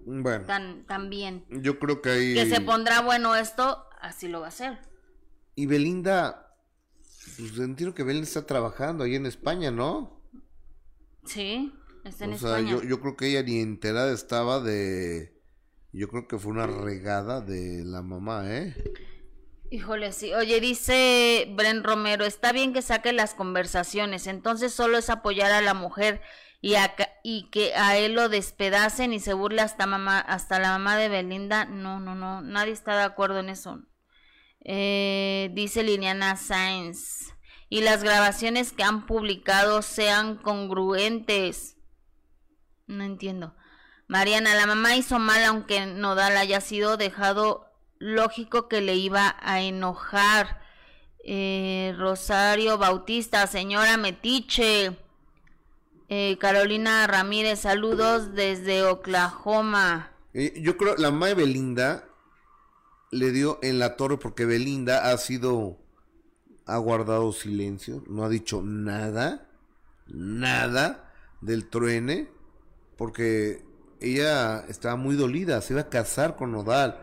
[0.05, 1.45] bueno, tan, tan bien.
[1.49, 2.33] Yo creo que ahí...
[2.33, 4.79] Que se pondrá bueno esto, así lo va a hacer.
[5.55, 6.55] Y Belinda,
[7.37, 10.21] pues entiendo que Belinda está trabajando ahí en España, ¿no?
[11.25, 15.39] Sí, está en o sea, Yo, yo creo que ella ni enterada estaba de...
[15.93, 18.75] Yo creo que fue una regada de la mamá, ¿eh?
[19.71, 20.33] Híjole, sí.
[20.33, 25.61] Oye, dice Bren Romero, está bien que saque las conversaciones, entonces solo es apoyar a
[25.61, 26.21] la mujer
[26.61, 31.09] y, que a él lo despedacen y se burle hasta, mamá, hasta la mamá de
[31.09, 31.65] Belinda.
[31.65, 33.81] No, no, no, nadie está de acuerdo en eso.
[34.63, 37.33] Eh, dice Liliana Sainz,
[37.67, 41.77] y las grabaciones que han publicado sean congruentes.
[42.85, 43.55] No entiendo.
[44.07, 49.61] Mariana, la mamá hizo mal aunque Nodal haya sido dejado lógico que le iba a
[49.61, 50.61] enojar.
[51.23, 54.97] Eh, Rosario Bautista, señora Metiche.
[56.13, 60.11] Eh, Carolina Ramírez, saludos desde Oklahoma.
[60.33, 62.03] Eh, yo creo la mamá de Belinda
[63.11, 65.77] le dio en la torre porque Belinda ha sido
[66.65, 69.47] ha guardado silencio, no ha dicho nada,
[70.05, 72.27] nada del truene,
[72.97, 73.63] porque
[74.01, 76.99] ella estaba muy dolida, se iba a casar con Nodal.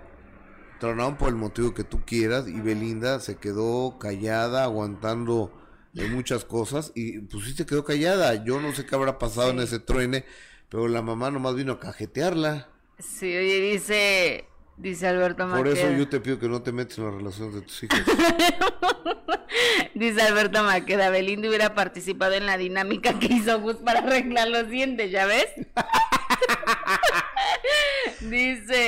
[0.80, 5.57] Tronaron por el motivo que tú quieras y Belinda se quedó callada, aguantando
[5.98, 8.44] de muchas cosas y pues sí se quedó callada.
[8.44, 10.24] Yo no sé qué habrá pasado en ese truene,
[10.68, 12.68] pero la mamá nomás vino a cajetearla.
[12.98, 15.58] Sí, oye, dice Dice Alberto Maqueda.
[15.58, 17.98] Por eso yo te pido que no te metas en las relaciones de tus hijos.
[19.94, 24.68] Dice Alberto Maqueda, Belinda hubiera participado en la dinámica que hizo Gus para arreglar los
[24.68, 25.46] dientes, ¿ya ves?
[28.20, 28.87] Dice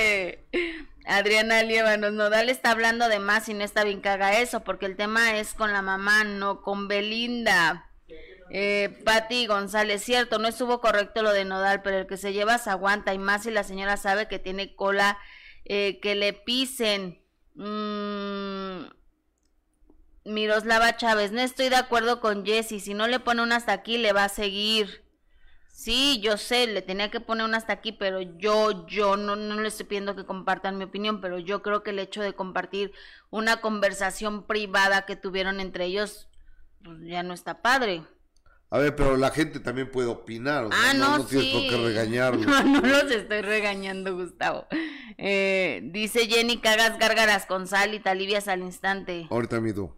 [1.11, 4.97] Adriana Lievanos, Nodal está hablando de más y no está bien haga eso, porque el
[4.97, 7.91] tema es con la mamá, no con Belinda.
[8.53, 12.59] Eh, Pati González, cierto, no estuvo correcto lo de Nodal, pero el que se lleva
[12.59, 15.19] se aguanta y más si la señora sabe que tiene cola
[15.65, 17.21] eh, que le pisen.
[17.55, 18.85] Mm,
[20.27, 23.99] Miroslava Chávez, no estoy de acuerdo con Jesse, si no le pone un hasta aquí
[23.99, 25.10] le va a seguir.
[25.81, 29.59] Sí, yo sé, le tenía que poner un hasta aquí, pero yo, yo no, no
[29.59, 32.93] le estoy pidiendo que compartan mi opinión, pero yo creo que el hecho de compartir
[33.31, 36.29] una conversación privada que tuvieron entre ellos,
[36.85, 38.03] pues, ya no está padre.
[38.69, 40.69] A ver, pero la gente también puede opinar.
[40.71, 42.47] ah, no, no, tienes por qué regañarlos.
[42.67, 44.67] No, no los estoy regañando, Gustavo.
[45.17, 49.29] Eh, dice Jenny, cagas gárgaras con sal y te alivias al instante.
[49.31, 49.97] Ahorita mido.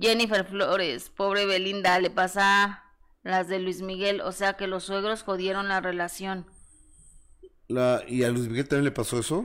[0.00, 2.81] Jennifer Flores, pobre Belinda, le pasa
[3.22, 6.46] las de Luis Miguel, o sea que los suegros jodieron la relación.
[7.68, 9.44] La, ¿Y a Luis Miguel también le pasó eso?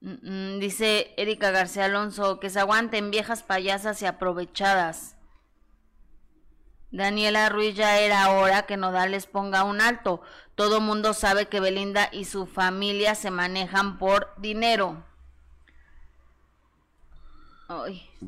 [0.00, 5.16] Mm, dice Erika García Alonso, que se aguanten viejas payasas y aprovechadas.
[6.90, 10.20] Daniela Ruiz ya era hora que Nodal les ponga un alto.
[10.54, 15.02] Todo mundo sabe que Belinda y su familia se manejan por dinero.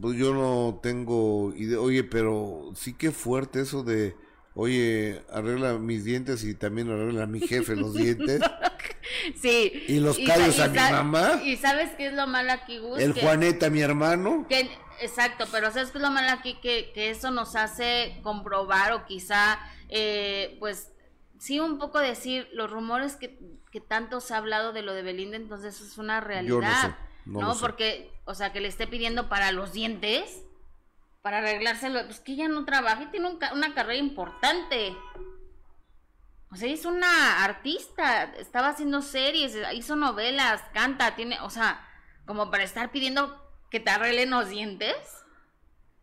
[0.01, 1.79] Pues yo no tengo idea.
[1.79, 4.17] Oye, pero sí que fuerte eso de,
[4.55, 8.41] oye, arregla mis dientes y también arregla a mi jefe los dientes.
[9.41, 9.85] sí.
[9.89, 11.41] Y los callos a mi mamá.
[11.45, 12.99] Y sabes qué es lo malo aquí, Gus?
[12.99, 14.47] El Juaneta, mi hermano.
[14.49, 16.55] Que Exacto, pero ¿sabes qué es lo malo aquí?
[16.61, 20.93] Que, que eso nos hace comprobar o quizá, eh, pues,
[21.39, 23.39] sí un poco decir los rumores que,
[23.71, 27.57] que, tanto se ha hablado de lo de Belinda, entonces es una realidad, ¿no?
[27.59, 30.43] Porque, o sea, que le esté pidiendo para los dientes,
[31.25, 34.95] para arreglárselo, pues que ella no trabaja y tiene una carrera importante.
[36.51, 41.89] O sea, es una artista, estaba haciendo series, hizo novelas, canta, tiene, o sea,
[42.27, 44.95] como para estar pidiendo que te arreglen los dientes.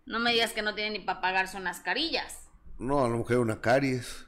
[0.08, 2.50] No me digas que no tiene ni para pagarse unas carillas.
[2.80, 4.26] No, a lo mejor una caries.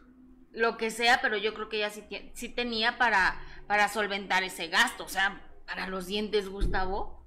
[0.52, 4.68] Lo que sea, pero yo creo que ella sí, sí tenía para, para solventar ese
[4.68, 5.06] gasto.
[5.06, 7.26] O sea, para los dientes, Gustavo.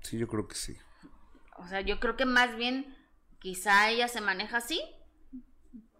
[0.00, 0.78] Sí, yo creo que sí.
[1.58, 2.96] O sea, yo creo que más bien
[3.40, 4.82] quizá ella se maneja así,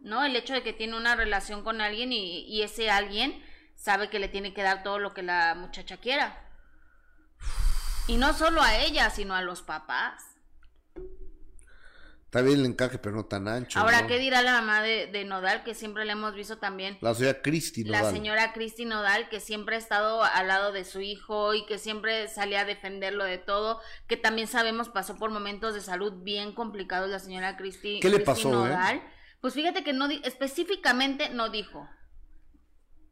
[0.01, 0.25] ¿no?
[0.25, 3.43] El hecho de que tiene una relación con alguien y, ese alguien
[3.75, 6.43] sabe que le tiene que dar todo lo que la muchacha quiera.
[8.09, 10.23] Y no solo a ella, sino a los papás.
[12.27, 13.79] Está bien el encaje, pero no tan ancho.
[13.79, 16.99] Ahora, ¿qué dirá la mamá de, Nodal, que siempre le hemos visto también?
[17.01, 18.03] La señora Cristi Nodal.
[18.03, 21.79] La señora Cristi Nodal, que siempre ha estado al lado de su hijo y que
[21.79, 26.53] siempre salía a defenderlo de todo, que también sabemos pasó por momentos de salud bien
[26.53, 28.97] complicados la señora Cristi ¿Qué le pasó, Nodal.
[28.97, 29.03] Eh?
[29.41, 31.89] Pues fíjate que no específicamente no dijo.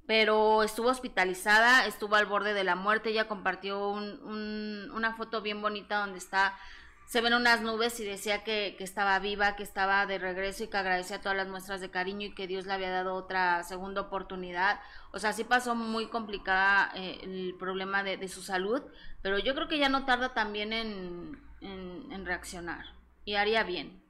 [0.07, 3.11] Pero estuvo hospitalizada, estuvo al borde de la muerte.
[3.11, 6.59] Ella compartió un- un- una foto bien bonita donde está,
[7.07, 10.69] se ven unas nubes y decía que, que estaba viva, que estaba de regreso y
[10.69, 14.03] que agradecía todas las muestras de cariño y que Dios le había dado otra segunda
[14.03, 14.81] oportunidad.
[15.13, 18.83] O sea, sí pasó muy complicada eh, el problema de, de su salud,
[19.23, 22.87] pero yo creo que ya no tarda también en, en, en reaccionar
[23.25, 24.04] y haría bien.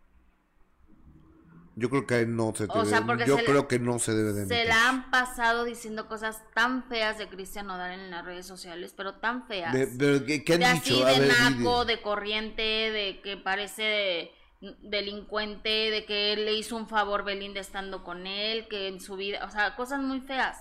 [1.77, 4.13] Yo creo que no se O sea, debe- yo se le- creo que no se
[4.15, 8.25] debe de Se la han pasado diciendo cosas tan feas de Cristian Nodal en las
[8.25, 9.73] redes sociales, pero tan feas.
[9.73, 10.95] De- pero, ¿qué, qué han de dicho?
[10.95, 14.31] así, A de ver, naco, de corriente, de que parece
[14.83, 19.17] delincuente, de que él le hizo un favor Belinda estando con él, que en su
[19.17, 20.57] vida, o sea, cosas muy feas.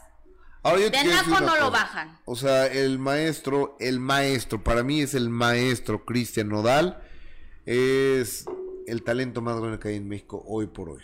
[0.64, 2.18] Ahora yo te de naco no lo bajan.
[2.26, 7.01] O sea, el maestro, el maestro, para mí es el maestro Cristian Nodal,
[7.66, 8.45] es
[8.88, 11.03] el talento más grande que hay en México hoy por hoy.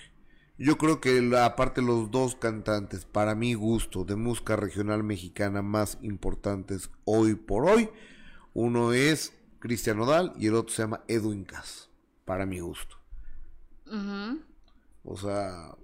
[0.57, 5.61] Yo creo que la- aparte los dos cantantes, para mi gusto, de música regional mexicana
[5.61, 7.89] más importantes hoy por hoy,
[8.53, 11.89] uno es Cristian Nodal y el otro se llama Edwin Cass,
[12.25, 12.97] para mi gusto.
[15.03, 15.75] O sea,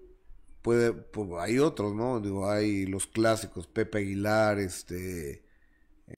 [0.62, 2.20] puede, pues, hay otros, ¿no?
[2.20, 5.44] Digo, hay los clásicos, Pepe Aguilar, este,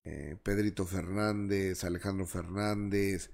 [0.03, 3.31] eh, Pedrito Fernández, Alejandro Fernández,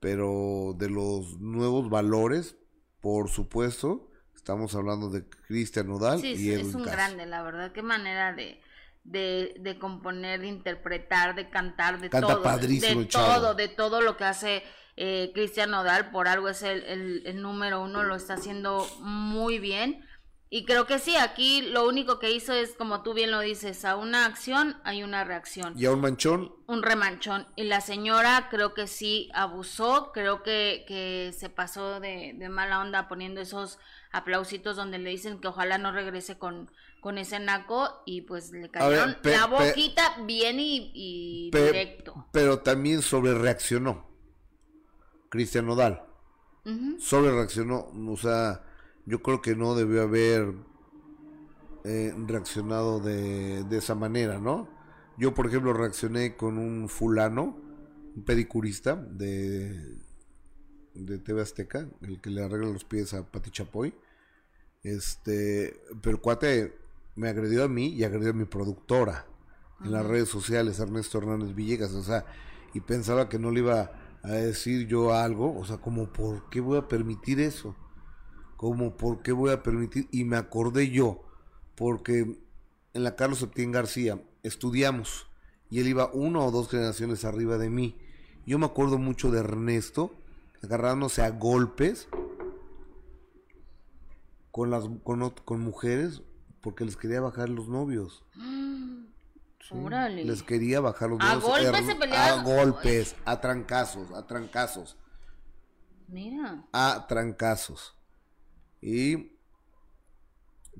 [0.00, 2.56] pero de los nuevos valores,
[3.00, 6.92] por supuesto, estamos hablando de Cristian Nodal Sí, y Edwin es un Cass.
[6.92, 7.72] grande, la verdad.
[7.72, 8.60] Qué manera de,
[9.04, 12.42] de, de componer, de interpretar, de cantar, de Canta todo.
[12.42, 13.34] padrísimo de chavo.
[13.34, 14.62] todo, de todo lo que hace
[14.96, 16.10] eh, Cristian Nodal.
[16.10, 20.04] Por algo es el, el- el número uno, lo está haciendo muy bien.
[20.48, 23.84] Y creo que sí, aquí lo único que hizo es, como tú bien lo dices,
[23.84, 27.48] a una acción hay una reacción Y a un manchón, un remanchón.
[27.56, 32.80] Y la señora creo que sí abusó, creo que, que se pasó de, de mala
[32.80, 33.78] onda poniendo esos
[34.12, 36.70] aplausitos donde le dicen que ojalá no regrese con,
[37.00, 41.50] con ese naco y pues le ver, cayeron pe- la pe- boquita bien y, y
[41.50, 42.24] pe- directo.
[42.32, 44.06] pero también sobre reaccionó.
[45.28, 46.02] Cristian Nodal.
[46.98, 48.62] Sobre reaccionó, o sea,
[49.06, 50.54] yo creo que no debió haber
[51.84, 54.68] eh, reaccionado de, de esa manera, ¿no?
[55.16, 57.56] Yo, por ejemplo, reaccioné con un fulano,
[58.14, 59.96] un pedicurista de,
[60.94, 63.94] de TV Azteca, el que le arregla los pies a Pati Chapoy.
[64.82, 66.76] Este, pero cuate
[67.14, 69.26] me agredió a mí y agredió a mi productora
[69.84, 72.24] en las redes sociales, Ernesto Hernández Villegas, o sea,
[72.72, 73.90] y pensaba que no le iba
[74.22, 77.76] a decir yo algo, o sea, como, ¿por qué voy a permitir eso?
[78.56, 80.08] Como, ¿por qué voy a permitir?
[80.10, 81.22] Y me acordé yo,
[81.74, 82.38] porque
[82.94, 85.26] en la Carlos Septién García estudiamos
[85.68, 87.98] y él iba una o dos generaciones arriba de mí.
[88.46, 90.14] Yo me acuerdo mucho de Ernesto
[90.62, 92.08] agarrándose a golpes
[94.50, 96.22] con las con, con mujeres
[96.62, 98.24] porque les quería bajar los novios.
[99.68, 100.24] Sí, Órale.
[100.24, 101.42] Les quería bajar los ¿A novios.
[101.42, 102.38] golpes Ern- se peleaban?
[102.38, 104.96] A golpes, a trancazos, a trancazos,
[106.06, 106.64] Mira.
[106.72, 107.95] a trancazos.
[108.80, 109.38] Y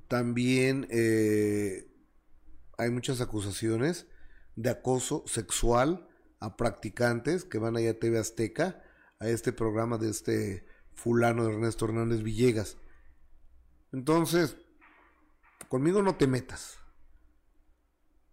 [0.09, 1.87] también eh,
[2.79, 4.07] hay muchas acusaciones
[4.55, 6.09] de acoso sexual
[6.41, 8.83] a practicantes que van allá a TV Azteca,
[9.19, 12.77] a este programa de este fulano Ernesto Hernández Villegas.
[13.93, 14.57] Entonces,
[15.69, 16.79] conmigo no te metas.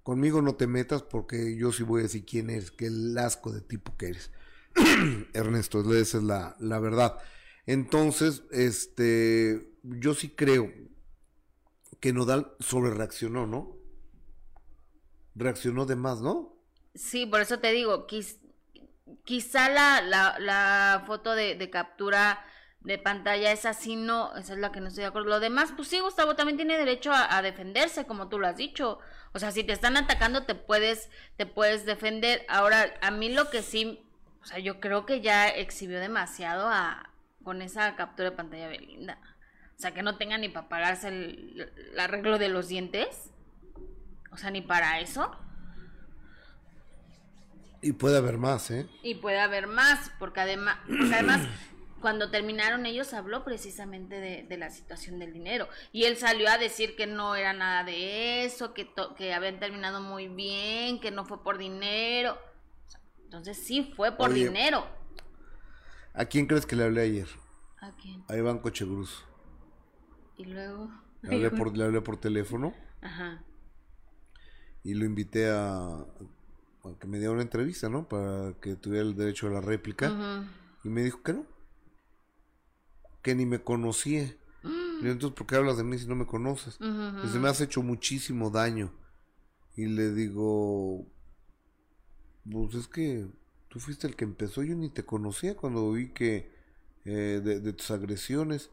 [0.04, 3.52] Conmigo no te metas porque yo sí voy a decir quién eres, qué el asco
[3.52, 4.32] de tipo que eres.
[5.34, 7.18] Ernesto, esa es la, la verdad.
[7.66, 10.72] Entonces, este, yo sí creo
[12.00, 13.78] que Nodal sobre reaccionó, ¿no?
[15.36, 16.54] Reaccionó de más, ¿no?
[16.96, 18.40] Sí, por eso te digo, quiz-
[19.26, 20.02] quizá la,
[20.40, 22.46] la, foto de, captura
[22.82, 25.30] de pantalla es así, no, esa es la que no estoy de acuerdo.
[25.30, 28.58] Lo demás, pues sí, Gustavo también tiene derecho a, a defenderse, como tú lo has
[28.58, 29.00] dicho.
[29.34, 32.46] O sea, si te están atacando, te puedes, te puedes defender.
[32.50, 34.06] Ahora, a mí lo que sí,
[34.42, 37.13] o sea, yo creo que ya exhibió demasiado a,
[37.44, 39.20] con esa captura de pantalla de Belinda.
[39.76, 43.32] O sea, que no tenga ni para pagarse el, el arreglo de los dientes.
[44.32, 45.36] O sea, ni para eso.
[47.82, 48.88] Y puede haber más, ¿eh?
[49.02, 51.42] Y puede haber más, porque además, porque además
[52.02, 55.68] cuando terminaron ellos habló precisamente de, de la situación del dinero.
[55.92, 59.60] Y él salió a decir que no era nada de eso, que, to- que habían
[59.60, 62.38] terminado muy bien, que no fue por dinero.
[63.26, 64.46] Entonces sí fue por Oye.
[64.46, 64.88] dinero.
[66.14, 67.28] ¿A quién crees que le hablé ayer?
[67.82, 68.24] ¿A quién?
[68.28, 69.26] A Iván Cochegruz.
[70.38, 70.90] Y luego...
[71.22, 73.42] Le hablé por, le hablé por teléfono Ajá.
[74.84, 78.10] y lo invité a, a que me diera una entrevista, ¿no?
[78.10, 80.12] Para que tuviera el derecho a la réplica.
[80.12, 80.50] Ujú.
[80.84, 81.46] Y me dijo que no.
[83.22, 84.36] Que ni me conocía.
[84.64, 86.78] Le digo, entonces, ¿por qué hablas de mí si no me conoces?
[86.78, 88.92] Dice, me has hecho muchísimo daño.
[89.78, 91.08] Y le digo,
[92.52, 93.30] pues es que
[93.74, 96.54] tú fuiste el que empezó, yo ni te conocía cuando vi que
[97.06, 98.70] eh, de, de tus agresiones.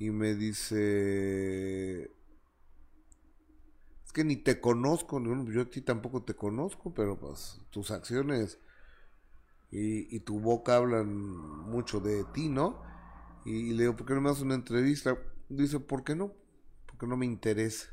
[0.00, 2.10] Y me dice,
[4.04, 7.60] es que ni te conozco, Digo, "No, yo a ti tampoco te conozco, pero pues
[7.70, 8.58] tus acciones
[9.70, 12.82] y, y tu boca hablan mucho de ti, ¿no?
[13.44, 15.16] Y, le digo, ¿por qué no me haces una entrevista?
[15.48, 16.34] Dice, ¿por qué no?
[16.86, 17.88] Porque no me interesa.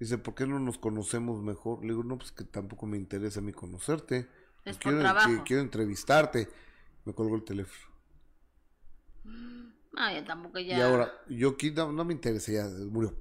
[0.00, 1.82] Dice, ¿por qué no nos conocemos mejor?
[1.82, 4.28] Le digo, no, pues que tampoco me interesa a mí conocerte.
[4.64, 5.28] Es por quiero, trabajo.
[5.28, 6.48] que- quiero entrevistarte.
[7.04, 7.92] Me colgó el teléfono.
[9.24, 10.78] No, ya tampoco ya.
[10.78, 13.14] Y ahora, yo aquí no, no me interesa, ya murió.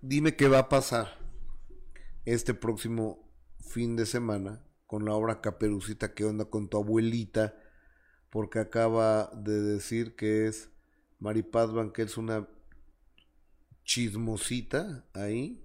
[0.00, 1.18] Dime qué va a pasar
[2.24, 3.28] este próximo
[3.60, 7.54] fin de semana con la obra Caperucita, qué onda con tu abuelita,
[8.30, 10.70] porque acaba de decir que es
[11.18, 12.48] Maripaz Banquels una
[13.84, 15.62] chismosita ahí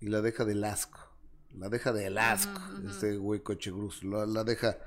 [0.00, 1.11] y la deja del asco.
[1.58, 4.78] La deja del asco, este güey cochegruz, la, la deja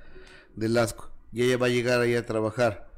[0.56, 1.12] del asco.
[1.32, 2.90] Y ella va a llegar ahí a trabajar.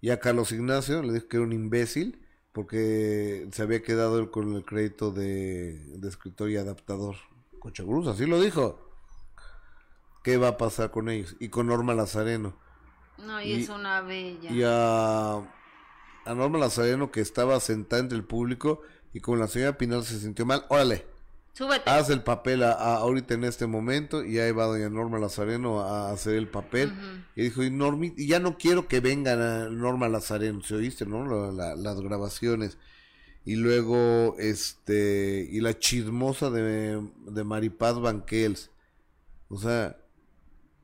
[0.00, 4.30] Y a Carlos Ignacio le dijo que era un imbécil porque se había quedado él
[4.30, 7.16] con el crédito de, de escritor y adaptador.
[7.58, 8.88] Cochegruz, así lo dijo.
[10.22, 11.36] ¿Qué va a pasar con ellos?
[11.40, 12.56] Y con Norma Lazareno.
[13.18, 14.50] No, y, y- es una bella.
[14.50, 19.76] Y a, a Norma Lazareno que estaba sentada entre el público y como la señora
[19.78, 21.06] Pinal se sintió mal, órale,
[21.52, 21.90] Súbete.
[21.90, 25.80] haz el papel a- a- ahorita en este momento y ahí va doña Norma Lazareno
[25.80, 26.92] a hacer el papel.
[27.36, 31.06] Y dijo y Normi y ya no quiero que vengan a Norma Lazareno se oíste
[31.06, 32.78] no La- la- las grabaciones.
[33.44, 38.70] Y luego este y la chismosa de, de Maripaz Banquels.
[39.48, 39.96] O sea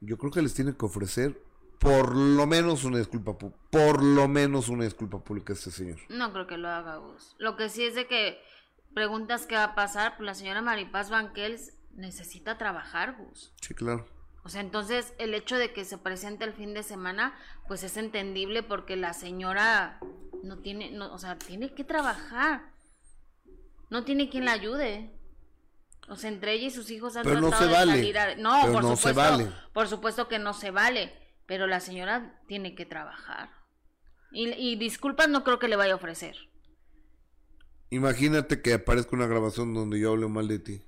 [0.01, 1.41] yo creo que les tiene que ofrecer
[1.79, 5.99] por lo menos una disculpa por lo menos una disculpa pública a este señor.
[6.09, 7.35] No creo que lo haga Gus.
[7.39, 8.39] Lo que sí es de que
[8.97, 13.53] preguntas qué va a pasar, pues la señora Maripaz Banquels necesita trabajar, Gus.
[13.61, 14.09] sí claro
[14.42, 17.34] O sea, entonces el hecho de que se presente el fin de semana,
[17.68, 20.01] pues es entendible porque la señora
[20.42, 22.72] no tiene, no, o sea, tiene que trabajar.
[23.90, 25.12] No tiene quien la ayude.
[26.09, 27.92] O sea, entre ella y sus hijos han Pero no tratado se de vale.
[27.92, 28.34] salir a...
[28.36, 29.53] No, Pero por no se vale.
[29.74, 31.12] por supuesto que no se vale,
[31.44, 33.51] pero la señora tiene que trabajar.
[34.32, 36.34] Y, y disculpas no creo que le vaya a ofrecer.
[37.97, 40.82] Imagínate que aparezca una grabación donde yo hable mal de ti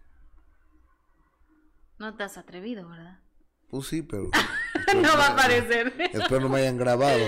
[1.99, 3.21] No te has atrevido, ¿verdad?
[3.69, 4.25] Pues sí, pero.
[4.97, 5.93] no va a aparecer.
[6.13, 7.25] Espero no me hayan grabado.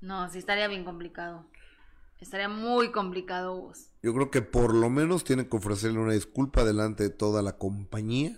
[0.00, 1.46] No, sí estaría bien complicado.
[2.20, 3.90] Estaría muy complicado, Gus.
[4.02, 7.58] Yo creo que por lo menos tienen que ofrecerle una disculpa delante de toda la
[7.58, 8.36] compañía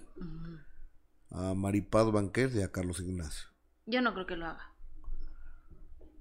[1.30, 3.48] a Maripaz Banquer y a Carlos Ignacio.
[3.86, 4.69] Yo no creo que lo haga.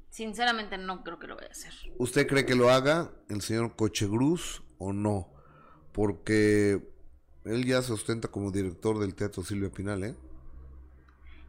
[0.09, 1.73] Sinceramente no creo que lo vaya a hacer.
[1.97, 5.29] ¿Usted cree que lo haga el señor Cochegruz o no?
[5.93, 6.87] Porque
[7.45, 10.15] él ya se ostenta como director del Teatro Silvia Pinal, ¿eh?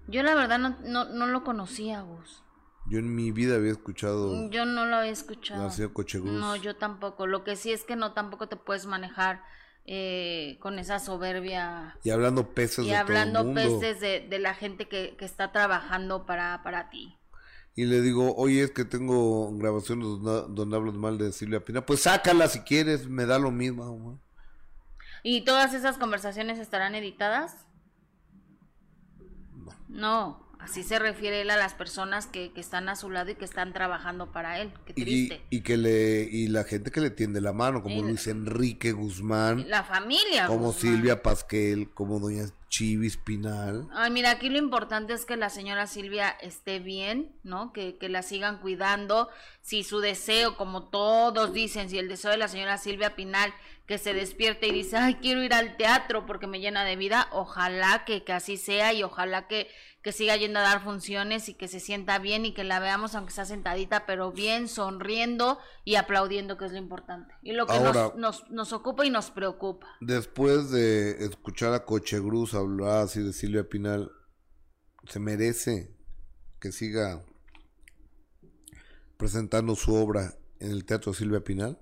[0.09, 2.43] Yo la verdad no, no, no lo conocía, Gus.
[2.87, 5.65] Yo en mi vida había escuchado Yo no lo había escuchado.
[5.65, 6.33] al señor Cochegruz.
[6.33, 7.27] No, yo tampoco.
[7.27, 9.43] Lo que sí es que no tampoco te puedes manejar
[9.85, 13.81] eh, con esa soberbia Y hablando peces y de hablando todo el mundo.
[13.81, 17.17] pestes de, de la gente que, que está trabajando para, para ti.
[17.75, 21.85] Y le digo, oye, es que tengo grabaciones donde, hablas mal de Silvia Pinal.
[21.85, 24.21] Pues sácala si quieres, me da lo mismo.
[25.23, 27.67] ¿Y todas esas conversaciones estarán editadas?
[29.89, 33.35] No, así se refiere él a las personas que, que están a su lado y
[33.35, 34.73] que están trabajando para él.
[34.87, 35.41] Qué Y, triste.
[35.51, 38.03] y que le y la gente que le tiende la mano, como Sí.
[38.03, 40.47] Luis Enrique Guzmán, La familia.
[40.47, 40.81] como Guzmán.
[40.95, 43.89] Silvia Pasquel, como doña Chivis Pinal.
[43.93, 47.73] Ay, mira, aquí lo importante es que la señora Silvia esté bien, ¿no?
[47.73, 49.29] Que, que la sigan cuidando.
[49.61, 53.53] Si su deseo, como todos dicen, si el deseo de la señora Silvia Pinal,
[53.87, 57.27] que se despierte y dice, ay, quiero ir al teatro porque me llena de vida,
[57.33, 59.67] ojalá que, que así sea y ojalá que,
[60.03, 63.15] que siga yendo a dar funciones y que se sienta bien y que la veamos
[63.15, 67.35] aunque sea sentadita, pero bien, sonriendo y aplaudiendo, que es lo importante.
[67.43, 69.87] Y lo que Ahora- nos, nos, nos ocupa y nos preocupa.
[70.01, 74.11] Después de escuchar a Cochegruz hablar así de Silvia Pinal,
[75.07, 75.95] se merece
[76.61, 77.23] que siga
[79.19, 81.79] presentando su obra en el Teatro Silvia Pinal.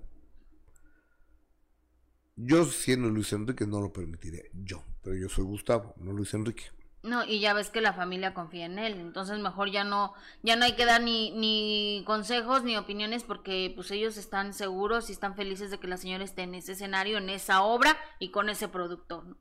[2.35, 6.63] Yo siendo Luis Enrique no lo permitiré, yo, pero yo soy Gustavo, no Luis Enrique.
[7.01, 10.57] No, y ya ves que la familia confía en él, entonces mejor ya no, ya
[10.57, 15.13] no hay que dar ni, ni consejos ni opiniones porque pues ellos están seguros y
[15.13, 18.49] están felices de que la señora esté en ese escenario, en esa obra y con
[18.49, 19.37] ese productor.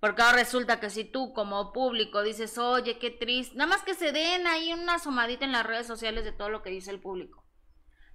[0.00, 3.94] Porque ahora resulta que si tú como público dices, oye, qué triste, nada más que
[3.94, 7.00] se den ahí una asomadita en las redes sociales de todo lo que dice el
[7.00, 7.44] público.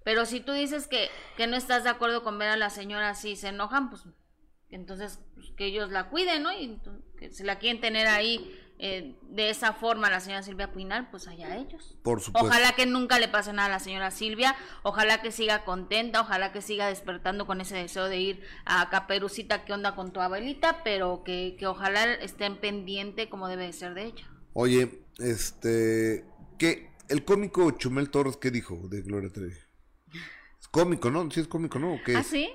[0.04, 3.10] Pero si tú dices que, que no estás de acuerdo con ver a la señora
[3.10, 4.04] así, se enojan, pues
[4.70, 6.54] entonces pues, que ellos la cuiden, ¿no?
[6.54, 6.80] Y
[7.18, 11.28] que si la quieren tener ahí eh, de esa forma la señora Silvia Pinal, pues
[11.28, 11.96] allá ellos.
[12.02, 12.48] Por supuesto.
[12.48, 16.52] Ojalá que nunca le pase nada a la señora Silvia, ojalá que siga contenta, ojalá
[16.52, 20.82] que siga despertando con ese deseo de ir a Caperucita, ¿qué onda con tu abuelita?
[20.84, 24.26] Pero que, que ojalá estén pendiente como debe de ser de ella.
[24.54, 26.26] Oye, este,
[26.58, 26.90] ¿qué?
[27.08, 29.54] El cómico Chumel Torres, ¿qué dijo de Gloria Trevi?
[30.60, 31.30] Es cómico, ¿no?
[31.30, 31.94] Sí es cómico, ¿no?
[31.94, 32.50] ¿O qué ¿Ah, sí?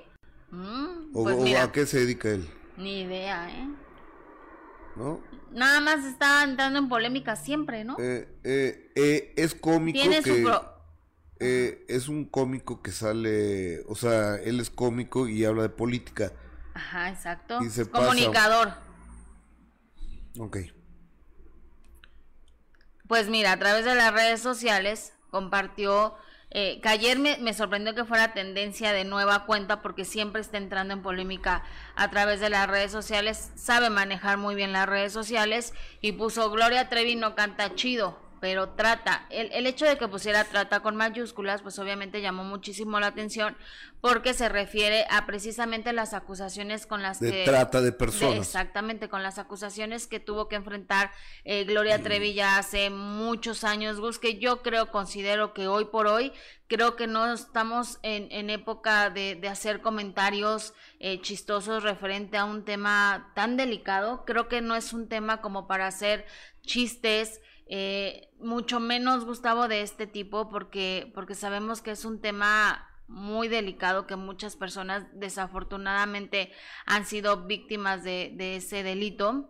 [0.51, 2.49] Mm, ¿O, pues o mira, a qué se dedica él?
[2.77, 3.67] ni idea, ¿eh?
[4.97, 5.21] ¿No?
[5.51, 7.95] Nada más está entrando en polémica siempre, ¿no?
[7.99, 10.37] Eh, eh, eh, es cómico Tiene que...
[10.37, 10.73] su pro...
[11.39, 16.31] eh, es un cómico que sale, o sea, él es cómico y habla de política.
[16.73, 17.59] Ajá, exacto.
[17.63, 18.73] Y se pasa- Comunicador.
[20.39, 20.57] Ok.
[23.07, 26.15] Pues mira, a través de las redes sociales compartió
[26.49, 30.57] eh, que ayer me, me sorprendió que fuera tendencia de nueva cuenta porque siempre está
[30.57, 31.63] entrando en polémica
[31.95, 36.49] a través de las redes sociales, sabe manejar muy bien las redes sociales y puso
[36.49, 39.25] Gloria Trevi no canta chido, pero trata.
[39.29, 43.57] El, el hecho de que pusiera trata con mayúsculas, pues obviamente llamó muchísimo la atención
[44.01, 47.45] porque se refiere a precisamente las acusaciones con las De que...
[47.45, 48.37] trata de de- personas.
[48.37, 51.11] exactamente, con las acusaciones que tuvo que enfrentar
[51.45, 56.05] eh, Gloria Trevi ya hace muchos años, Gus, que yo creo, considero que hoy por
[56.07, 56.31] hoy,
[56.67, 62.45] creo que no estamos en, en época de, de hacer comentarios eh, chistosos referente a
[62.45, 64.25] un tema tan delicado.
[64.25, 66.25] Creo que no es un tema como para hacer
[66.61, 72.83] chistes, eh, mucho menos Gustavo de este tipo, porque, porque sabemos que es un tema
[73.07, 76.51] muy delicado que muchas personas desafortunadamente
[76.85, 79.49] han sido víctimas de, de ese delito.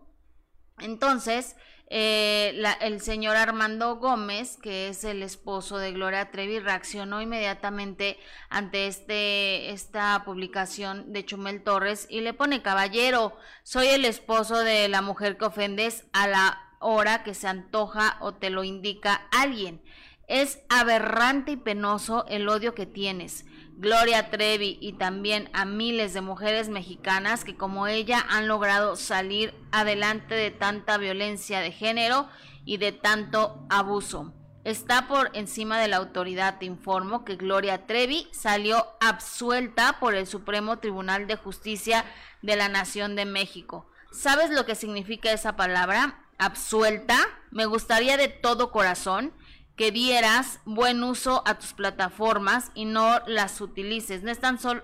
[0.79, 1.55] Entonces,
[1.89, 8.19] eh, la- el señor Armando Gómez, que es el esposo de Gloria Trevi, reaccionó inmediatamente
[8.49, 14.87] ante este, esta publicación de Chumel Torres y le pone, caballero, soy el esposo de
[14.89, 19.81] la mujer que ofendes a la hora que se antoja o te lo indica alguien.
[20.27, 23.45] Es aberrante y penoso el odio que tienes.
[23.79, 29.53] Gloria Trevi y también a miles de mujeres mexicanas que como ella han logrado salir
[29.71, 32.27] adelante de tanta violencia de género
[32.65, 34.33] y de tanto abuso.
[34.63, 40.27] Está por encima de la autoridad, te informo que Gloria Trevi salió absuelta por el
[40.27, 42.03] Supremo Tribunal de Justicia
[42.41, 43.89] de la Nación de México.
[44.11, 46.26] ¿Sabes lo que significa esa palabra?
[46.37, 47.17] Absuelta.
[47.51, 49.33] Me gustaría de todo corazón
[49.75, 54.23] que dieras buen uso a tus plataformas y no las utilices.
[54.23, 54.83] No están sol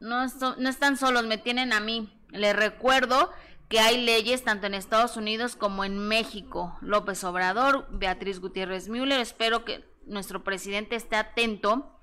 [0.00, 2.10] no, están solos, me tienen a mí.
[2.30, 3.30] Les recuerdo
[3.68, 6.76] que hay leyes tanto en Estados Unidos como en México.
[6.80, 11.99] López Obrador, Beatriz Gutiérrez Müller, espero que nuestro presidente esté atento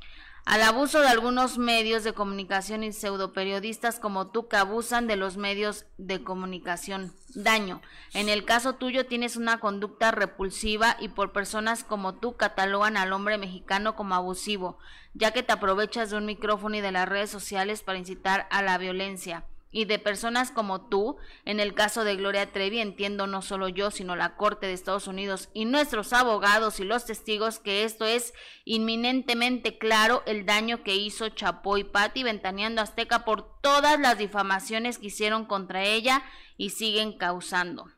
[0.47, 5.35] al abuso de algunos medios de comunicación y pseudoperiodistas como tú que abusan de los
[5.35, 7.13] medios de comunicación.
[7.35, 7.81] Daño.
[8.13, 13.11] En el caso tuyo tienes una conducta repulsiva y por personas como tú catalogan al
[13.11, 14.79] hombre mexicano como abusivo,
[15.13, 18.61] ya que te aprovechas de un micrófono y de las redes sociales para incitar a
[18.61, 23.41] la violencia y de personas como tú, en el caso de Gloria Trevi, entiendo no
[23.41, 27.83] solo yo, sino la Corte de Estados Unidos y nuestros abogados y los testigos que
[27.83, 28.33] esto es
[28.65, 34.97] inminentemente claro el daño que hizo Chapo y Patti ventaneando Azteca por todas las difamaciones
[34.97, 36.23] que hicieron contra ella
[36.57, 37.96] y siguen causando.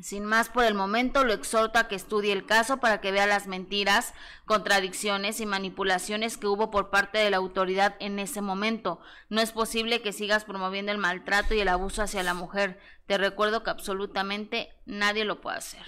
[0.00, 3.26] Sin más por el momento, lo exhorto a que estudie el caso para que vea
[3.26, 4.12] las mentiras,
[4.44, 9.00] contradicciones y manipulaciones que hubo por parte de la autoridad en ese momento.
[9.28, 12.80] No es posible que sigas promoviendo el maltrato y el abuso hacia la mujer.
[13.06, 15.86] Te recuerdo que absolutamente nadie lo puede hacer.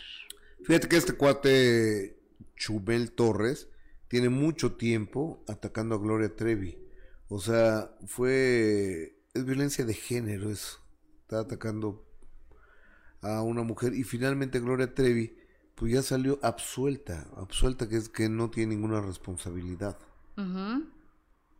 [0.62, 2.16] Fíjate que este cuate
[2.56, 3.68] Chumel Torres
[4.06, 6.78] tiene mucho tiempo atacando a Gloria Trevi.
[7.28, 9.18] O sea, fue...
[9.34, 10.78] Es violencia de género eso.
[11.22, 12.05] Está atacando
[13.26, 15.34] a una mujer y finalmente Gloria Trevi
[15.74, 17.26] pues ya salió absuelta.
[17.36, 19.98] Absuelta que es que no tiene ninguna responsabilidad.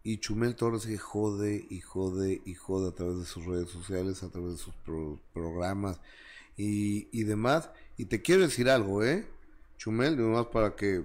[0.02, 4.22] Y Chumel Torres se jode y jode y jode a través de sus redes sociales,
[4.22, 6.00] a través de sus pro- programas
[6.56, 7.70] y, y demás.
[7.96, 9.26] Y te quiero decir algo, ¿eh?
[9.78, 11.04] Chumel, nomás para que...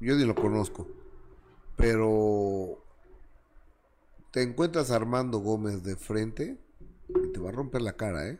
[0.00, 0.88] Yo ni lo conozco.
[1.76, 2.82] Pero...
[4.30, 6.58] Te encuentras a Armando Gómez de frente
[7.08, 8.38] y te va a romper la cara, ¿eh?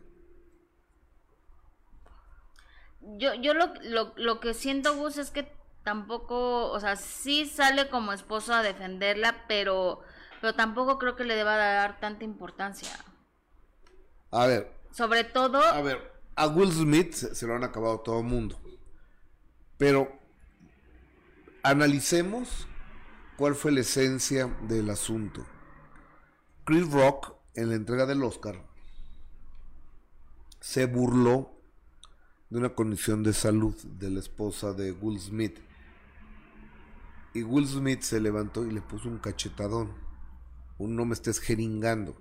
[3.18, 7.88] Yo, yo lo, lo, lo que siento, Gus, es que tampoco, o sea, sí sale
[7.88, 10.00] como esposo a defenderla, pero,
[10.40, 12.90] pero tampoco creo que le deba dar tanta importancia.
[14.30, 18.20] A ver, Sobre todo, A ver, a Will Smith se, se lo han acabado todo
[18.20, 18.59] el mundo.
[19.76, 20.09] Pero
[21.62, 22.66] analicemos
[23.36, 25.44] ¿cuál fue la esencia del asunto?
[26.64, 28.64] Chris Rock, en la entrega del Oscar,
[30.61, 31.61] se burló
[32.53, 35.57] de una condición de salud de la esposa de Will Smith.
[37.32, 39.90] Y Will Smith se levantó y le puso un cachetadón.
[40.76, 42.14] Un no me estés jeringando.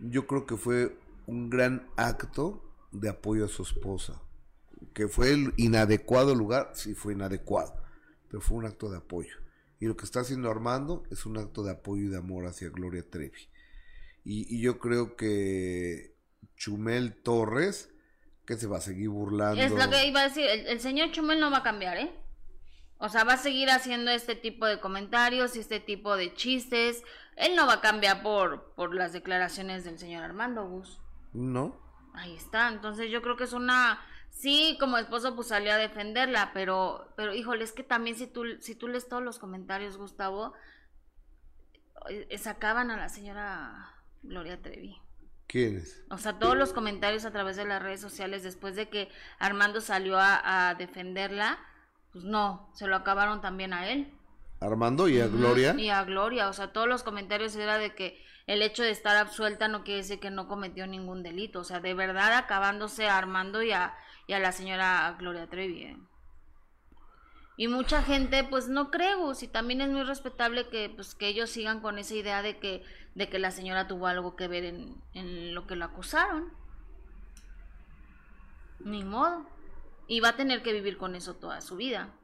[0.00, 4.20] Yo creo que fue un gran acto de apoyo a su esposa.
[4.94, 7.80] Que fue el inadecuado lugar, sí fue inadecuado,
[8.28, 9.36] pero fue un acto de apoyo.
[9.78, 12.68] Y lo que está haciendo Armando es un acto de apoyo y de amor hacia
[12.70, 13.46] Gloria Trevi.
[14.24, 16.16] Y, y yo creo que
[16.56, 17.90] Chumel Torres,
[18.48, 19.60] que se va a seguir burlando.
[19.60, 22.10] Es lo que iba a decir, el, el señor Chumel no va a cambiar, ¿eh?
[22.96, 27.04] O sea, va a seguir haciendo este tipo de comentarios y este tipo de chistes.
[27.36, 30.98] Él no va a cambiar por, por las declaraciones del señor Armando Gus.
[31.34, 31.78] No.
[32.14, 34.00] Ahí está, entonces yo creo que es una...
[34.30, 38.44] Sí, como esposo pues salió a defenderla, pero, pero híjole, es que también si tú,
[38.60, 40.54] si tú lees todos los comentarios, Gustavo,
[42.08, 44.96] eh, sacaban a la señora Gloria Trevi.
[45.48, 46.04] ¿Quiénes?
[46.10, 49.80] O sea, todos los comentarios a través de las redes sociales después de que Armando
[49.80, 51.58] salió a, a defenderla,
[52.12, 54.12] pues no, se lo acabaron también a él.
[54.60, 55.74] Armando y a Gloria.
[55.76, 59.16] Y a Gloria, o sea, todos los comentarios era de que el hecho de estar
[59.16, 63.16] absuelta no quiere decir que no cometió ningún delito, o sea, de verdad acabándose a
[63.16, 63.94] Armando y a,
[64.26, 65.82] y a la señora Gloria Trevi.
[65.82, 65.96] ¿eh?
[67.58, 71.26] Y mucha gente pues no cree, Gus, y también es muy respetable que pues que
[71.26, 72.84] ellos sigan con esa idea de que
[73.16, 76.52] de que la señora tuvo algo que ver en, en lo que lo acusaron.
[78.78, 79.44] Ni modo.
[80.06, 82.14] Y va a tener que vivir con eso toda su vida.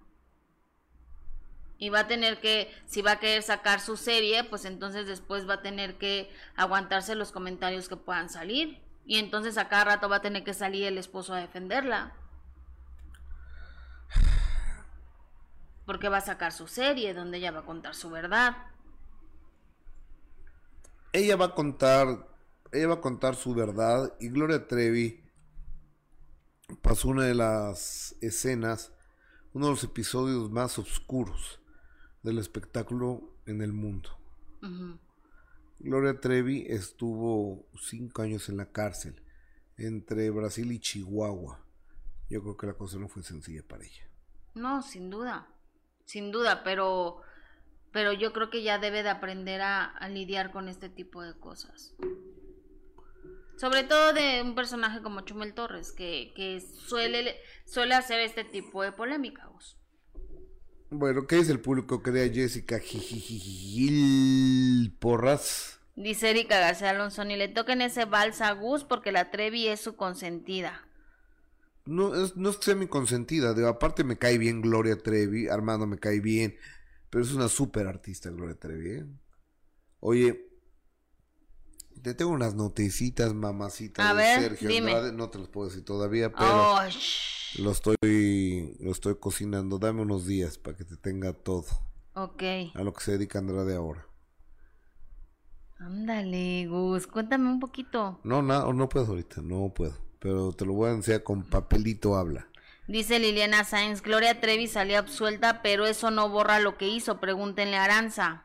[1.79, 5.49] Y va a tener que, si va a querer sacar su serie, pues entonces después
[5.49, 8.81] va a tener que aguantarse los comentarios que puedan salir.
[9.05, 12.15] Y entonces a cada rato va a tener que salir el esposo a defenderla.
[15.87, 18.57] Porque va a sacar su serie donde ella va a contar su verdad.
[21.13, 22.29] Ella va a contar,
[22.73, 25.25] ella va a contar su verdad y Gloria Trevi
[26.83, 28.93] pasó una de las escenas,
[29.53, 31.61] uno de los episodios más oscuros
[32.23, 34.11] del espectáculo en el mundo.
[35.79, 39.23] Gloria Trevi estuvo cinco años en la cárcel
[39.77, 41.61] entre Brasil y Chihuahua.
[42.31, 44.09] Yo creo que la cosa no fue sencilla para ella.
[44.55, 45.47] No, sin duda,
[46.05, 47.23] sin duda, pero,
[47.93, 51.35] pero yo creo que ya debe de aprender a, a lidiar con este tipo de
[51.39, 51.95] cosas.
[53.57, 57.37] Sobre todo de un personaje como Chumel Torres, que, que suele,
[57.67, 59.45] suele hacer este tipo de polémicas.
[60.91, 62.03] Bueno, ¿qué dice el público?
[62.03, 63.77] Quería Jessica Gil
[65.01, 65.81] Porras.
[65.97, 69.81] Dice Erika García Alonso, ni le toquen ese vals a Gus porque la Trevi es
[69.81, 70.87] su consentida.
[71.87, 75.49] No es, no es que sea mi consentida, digo, aparte me cae bien Gloria Trevi,
[75.49, 76.57] Armando me cae bien,
[77.11, 79.07] pero es una súper artista Gloria Trevi, ¿eh?
[80.01, 80.47] Oye,
[82.03, 84.93] te tengo unas noticitas, mamacita, A de ver, Sergio dime.
[84.93, 86.81] Andrade, no te las puedo decir todavía, pero Oh,
[87.59, 87.97] lo estoy,
[88.81, 91.67] lo estoy cocinando, dame unos días para que te tenga todo,
[92.15, 92.43] ok.
[92.75, 94.07] a lo que se dedica Andrade ahora.
[95.79, 98.19] Ándale, Gus, cuéntame un poquito.
[98.25, 99.95] No, no, no puedo ahorita, no puedo,
[100.25, 102.49] pero te lo voy a enseñar con papelito habla.
[102.89, 107.77] Dice Liliana Sainz, Gloria Trevi salió absuelta, pero eso no borra lo que hizo, pregúntenle
[107.77, 108.45] a Aranza.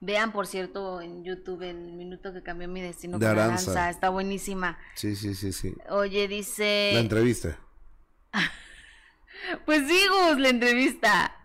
[0.00, 3.70] Vean, por cierto, en YouTube el minuto que cambió mi destino De con Aranza.
[3.70, 4.78] Aranza, está buenísima.
[4.94, 5.74] Sí, sí, sí, sí.
[5.88, 6.90] Oye, dice...
[6.92, 7.58] La entrevista.
[9.64, 11.36] Pues sí, Gus, la entrevista.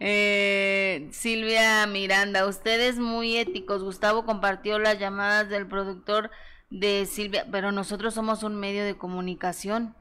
[0.00, 3.82] Eh, Silvia Miranda, ustedes muy éticos.
[3.82, 6.30] Gustavo compartió las llamadas del productor
[6.70, 9.94] de Silvia, pero nosotros somos un medio de comunicación.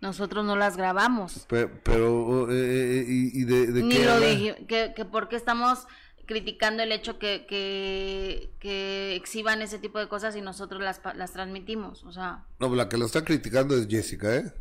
[0.00, 1.46] Nosotros no las grabamos.
[1.48, 2.54] Pe- Pero, eh,
[3.00, 5.86] eh, ¿y, y de, de Ni qué lo dije, que, que porque estamos
[6.26, 11.32] criticando el hecho que, que, que exhiban ese tipo de cosas y nosotros las, las
[11.32, 12.02] transmitimos.
[12.04, 14.52] O sea, No, la que lo está criticando es Jessica, ¿eh?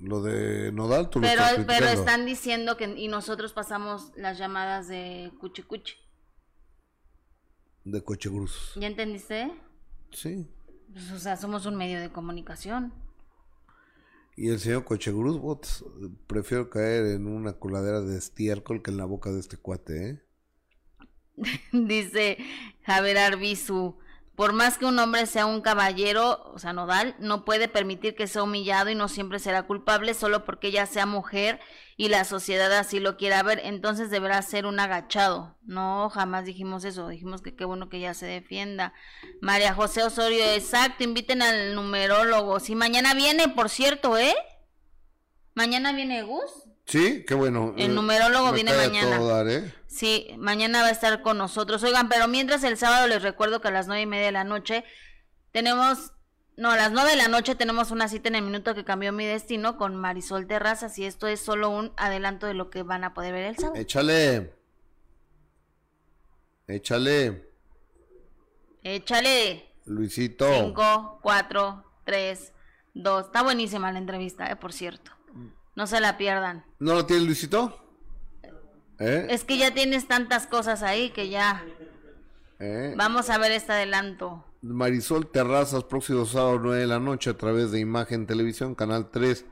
[0.00, 4.38] Lo de Nodal, tú lo pero, estás pero están diciendo que y nosotros pasamos las
[4.38, 5.94] llamadas de cuchi cuchi.
[7.84, 8.72] De Coche Cruz.
[8.76, 9.52] ¿Ya entendiste?
[10.12, 10.48] Sí.
[10.92, 12.92] Pues, o sea, somos un medio de comunicación.
[14.36, 15.84] Y el señor Coche Cruz, bots,
[16.26, 20.22] prefiero caer en una coladera de estiércol que en la boca de este cuate, ¿eh?
[21.72, 22.38] Dice
[22.82, 23.98] Javier Arbizu,
[24.34, 28.26] por más que un hombre sea un caballero, o sea, nodal, no puede permitir que
[28.26, 31.60] sea humillado y no siempre será culpable solo porque ella sea mujer
[31.96, 35.56] y la sociedad así lo quiera ver, entonces deberá ser un agachado.
[35.62, 38.92] No, jamás dijimos eso, dijimos que qué bueno que ella se defienda.
[39.40, 42.60] María José Osorio, exacto, inviten al numerólogo.
[42.60, 44.34] Si mañana viene, por cierto, ¿eh?
[45.54, 46.50] Mañana viene Gus.
[46.86, 47.74] Sí, qué bueno.
[47.76, 49.18] El Eh, numerólogo me viene mañana.
[49.20, 49.72] dar, ¿eh?
[49.86, 51.82] Sí, mañana va a estar con nosotros.
[51.84, 54.44] Oigan, pero mientras el sábado les recuerdo que a las nueve y media de la
[54.44, 54.84] noche
[55.52, 56.12] tenemos,
[56.56, 59.12] no, a las nueve de la noche tenemos una cita en el minuto que cambió
[59.12, 63.04] mi destino con Marisol Terrazas y esto es solo un adelanto de lo que van
[63.04, 63.76] a poder ver el sábado.
[63.76, 64.54] Échale.
[66.68, 67.50] Échale,
[68.82, 69.68] Échale.
[69.84, 70.46] Luisito.
[70.52, 72.52] Cinco, cuatro, tres,
[72.94, 73.26] dos.
[73.26, 75.10] Está buenísima la entrevista, eh, por cierto.
[75.74, 76.64] No se la pierdan.
[76.78, 77.78] ¿No lo tiene Luisito?
[78.98, 79.26] ¿Eh?
[79.30, 81.64] Es que ya tienes tantas cosas ahí que ya.
[82.60, 82.94] ¿Eh?
[82.96, 84.44] Vamos a ver este adelanto.
[84.62, 89.44] Marisol Terrazas, próximo sábado 9 de la noche a través de Imagen Televisión, canal 3,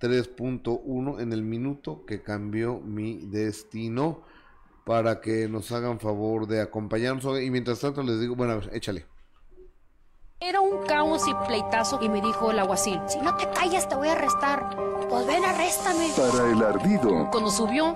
[0.00, 4.24] 3.1 en el minuto que cambió mi destino
[4.84, 7.40] para que nos hagan favor de acompañarnos.
[7.40, 9.06] Y mientras tanto les digo, bueno, a ver, échale.
[10.40, 13.94] Era un caos y pleitazo y me dijo el aguacil, si no te callas te
[13.94, 14.76] voy a arrestar.
[15.08, 16.10] Pues ven, arréstame.
[16.16, 17.94] Para el ardido, Cuando subió,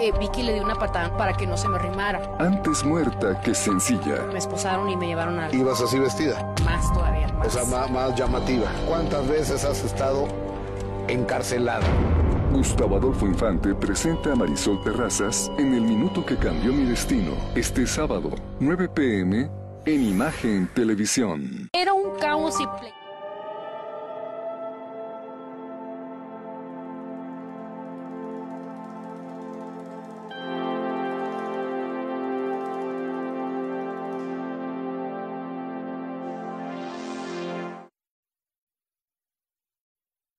[0.00, 2.20] eh, Vicky le dio una patada para que no se me arrimara.
[2.38, 4.22] antes muerta que sencilla.
[4.32, 7.28] Me esposaron y me llevaron al Ibas así vestida, más todavía.
[7.34, 7.48] Más.
[7.48, 8.66] o sea, más, más llamativa.
[8.86, 10.26] ¿Cuántas veces has estado
[11.08, 11.86] encarcelada?
[12.52, 17.86] Gustavo Adolfo Infante presenta a Marisol Terrazas en El Minuto que Cambió Mi Destino, este
[17.86, 18.30] sábado,
[18.60, 19.50] 9 pm,
[19.84, 21.68] en Imagen Televisión.
[21.72, 22.66] Era un caos y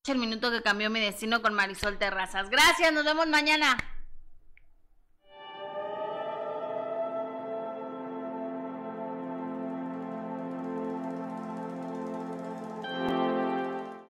[0.08, 2.50] El minuto que cambió mi destino con Marisol Terrazas.
[2.50, 3.78] Gracias, nos vemos mañana.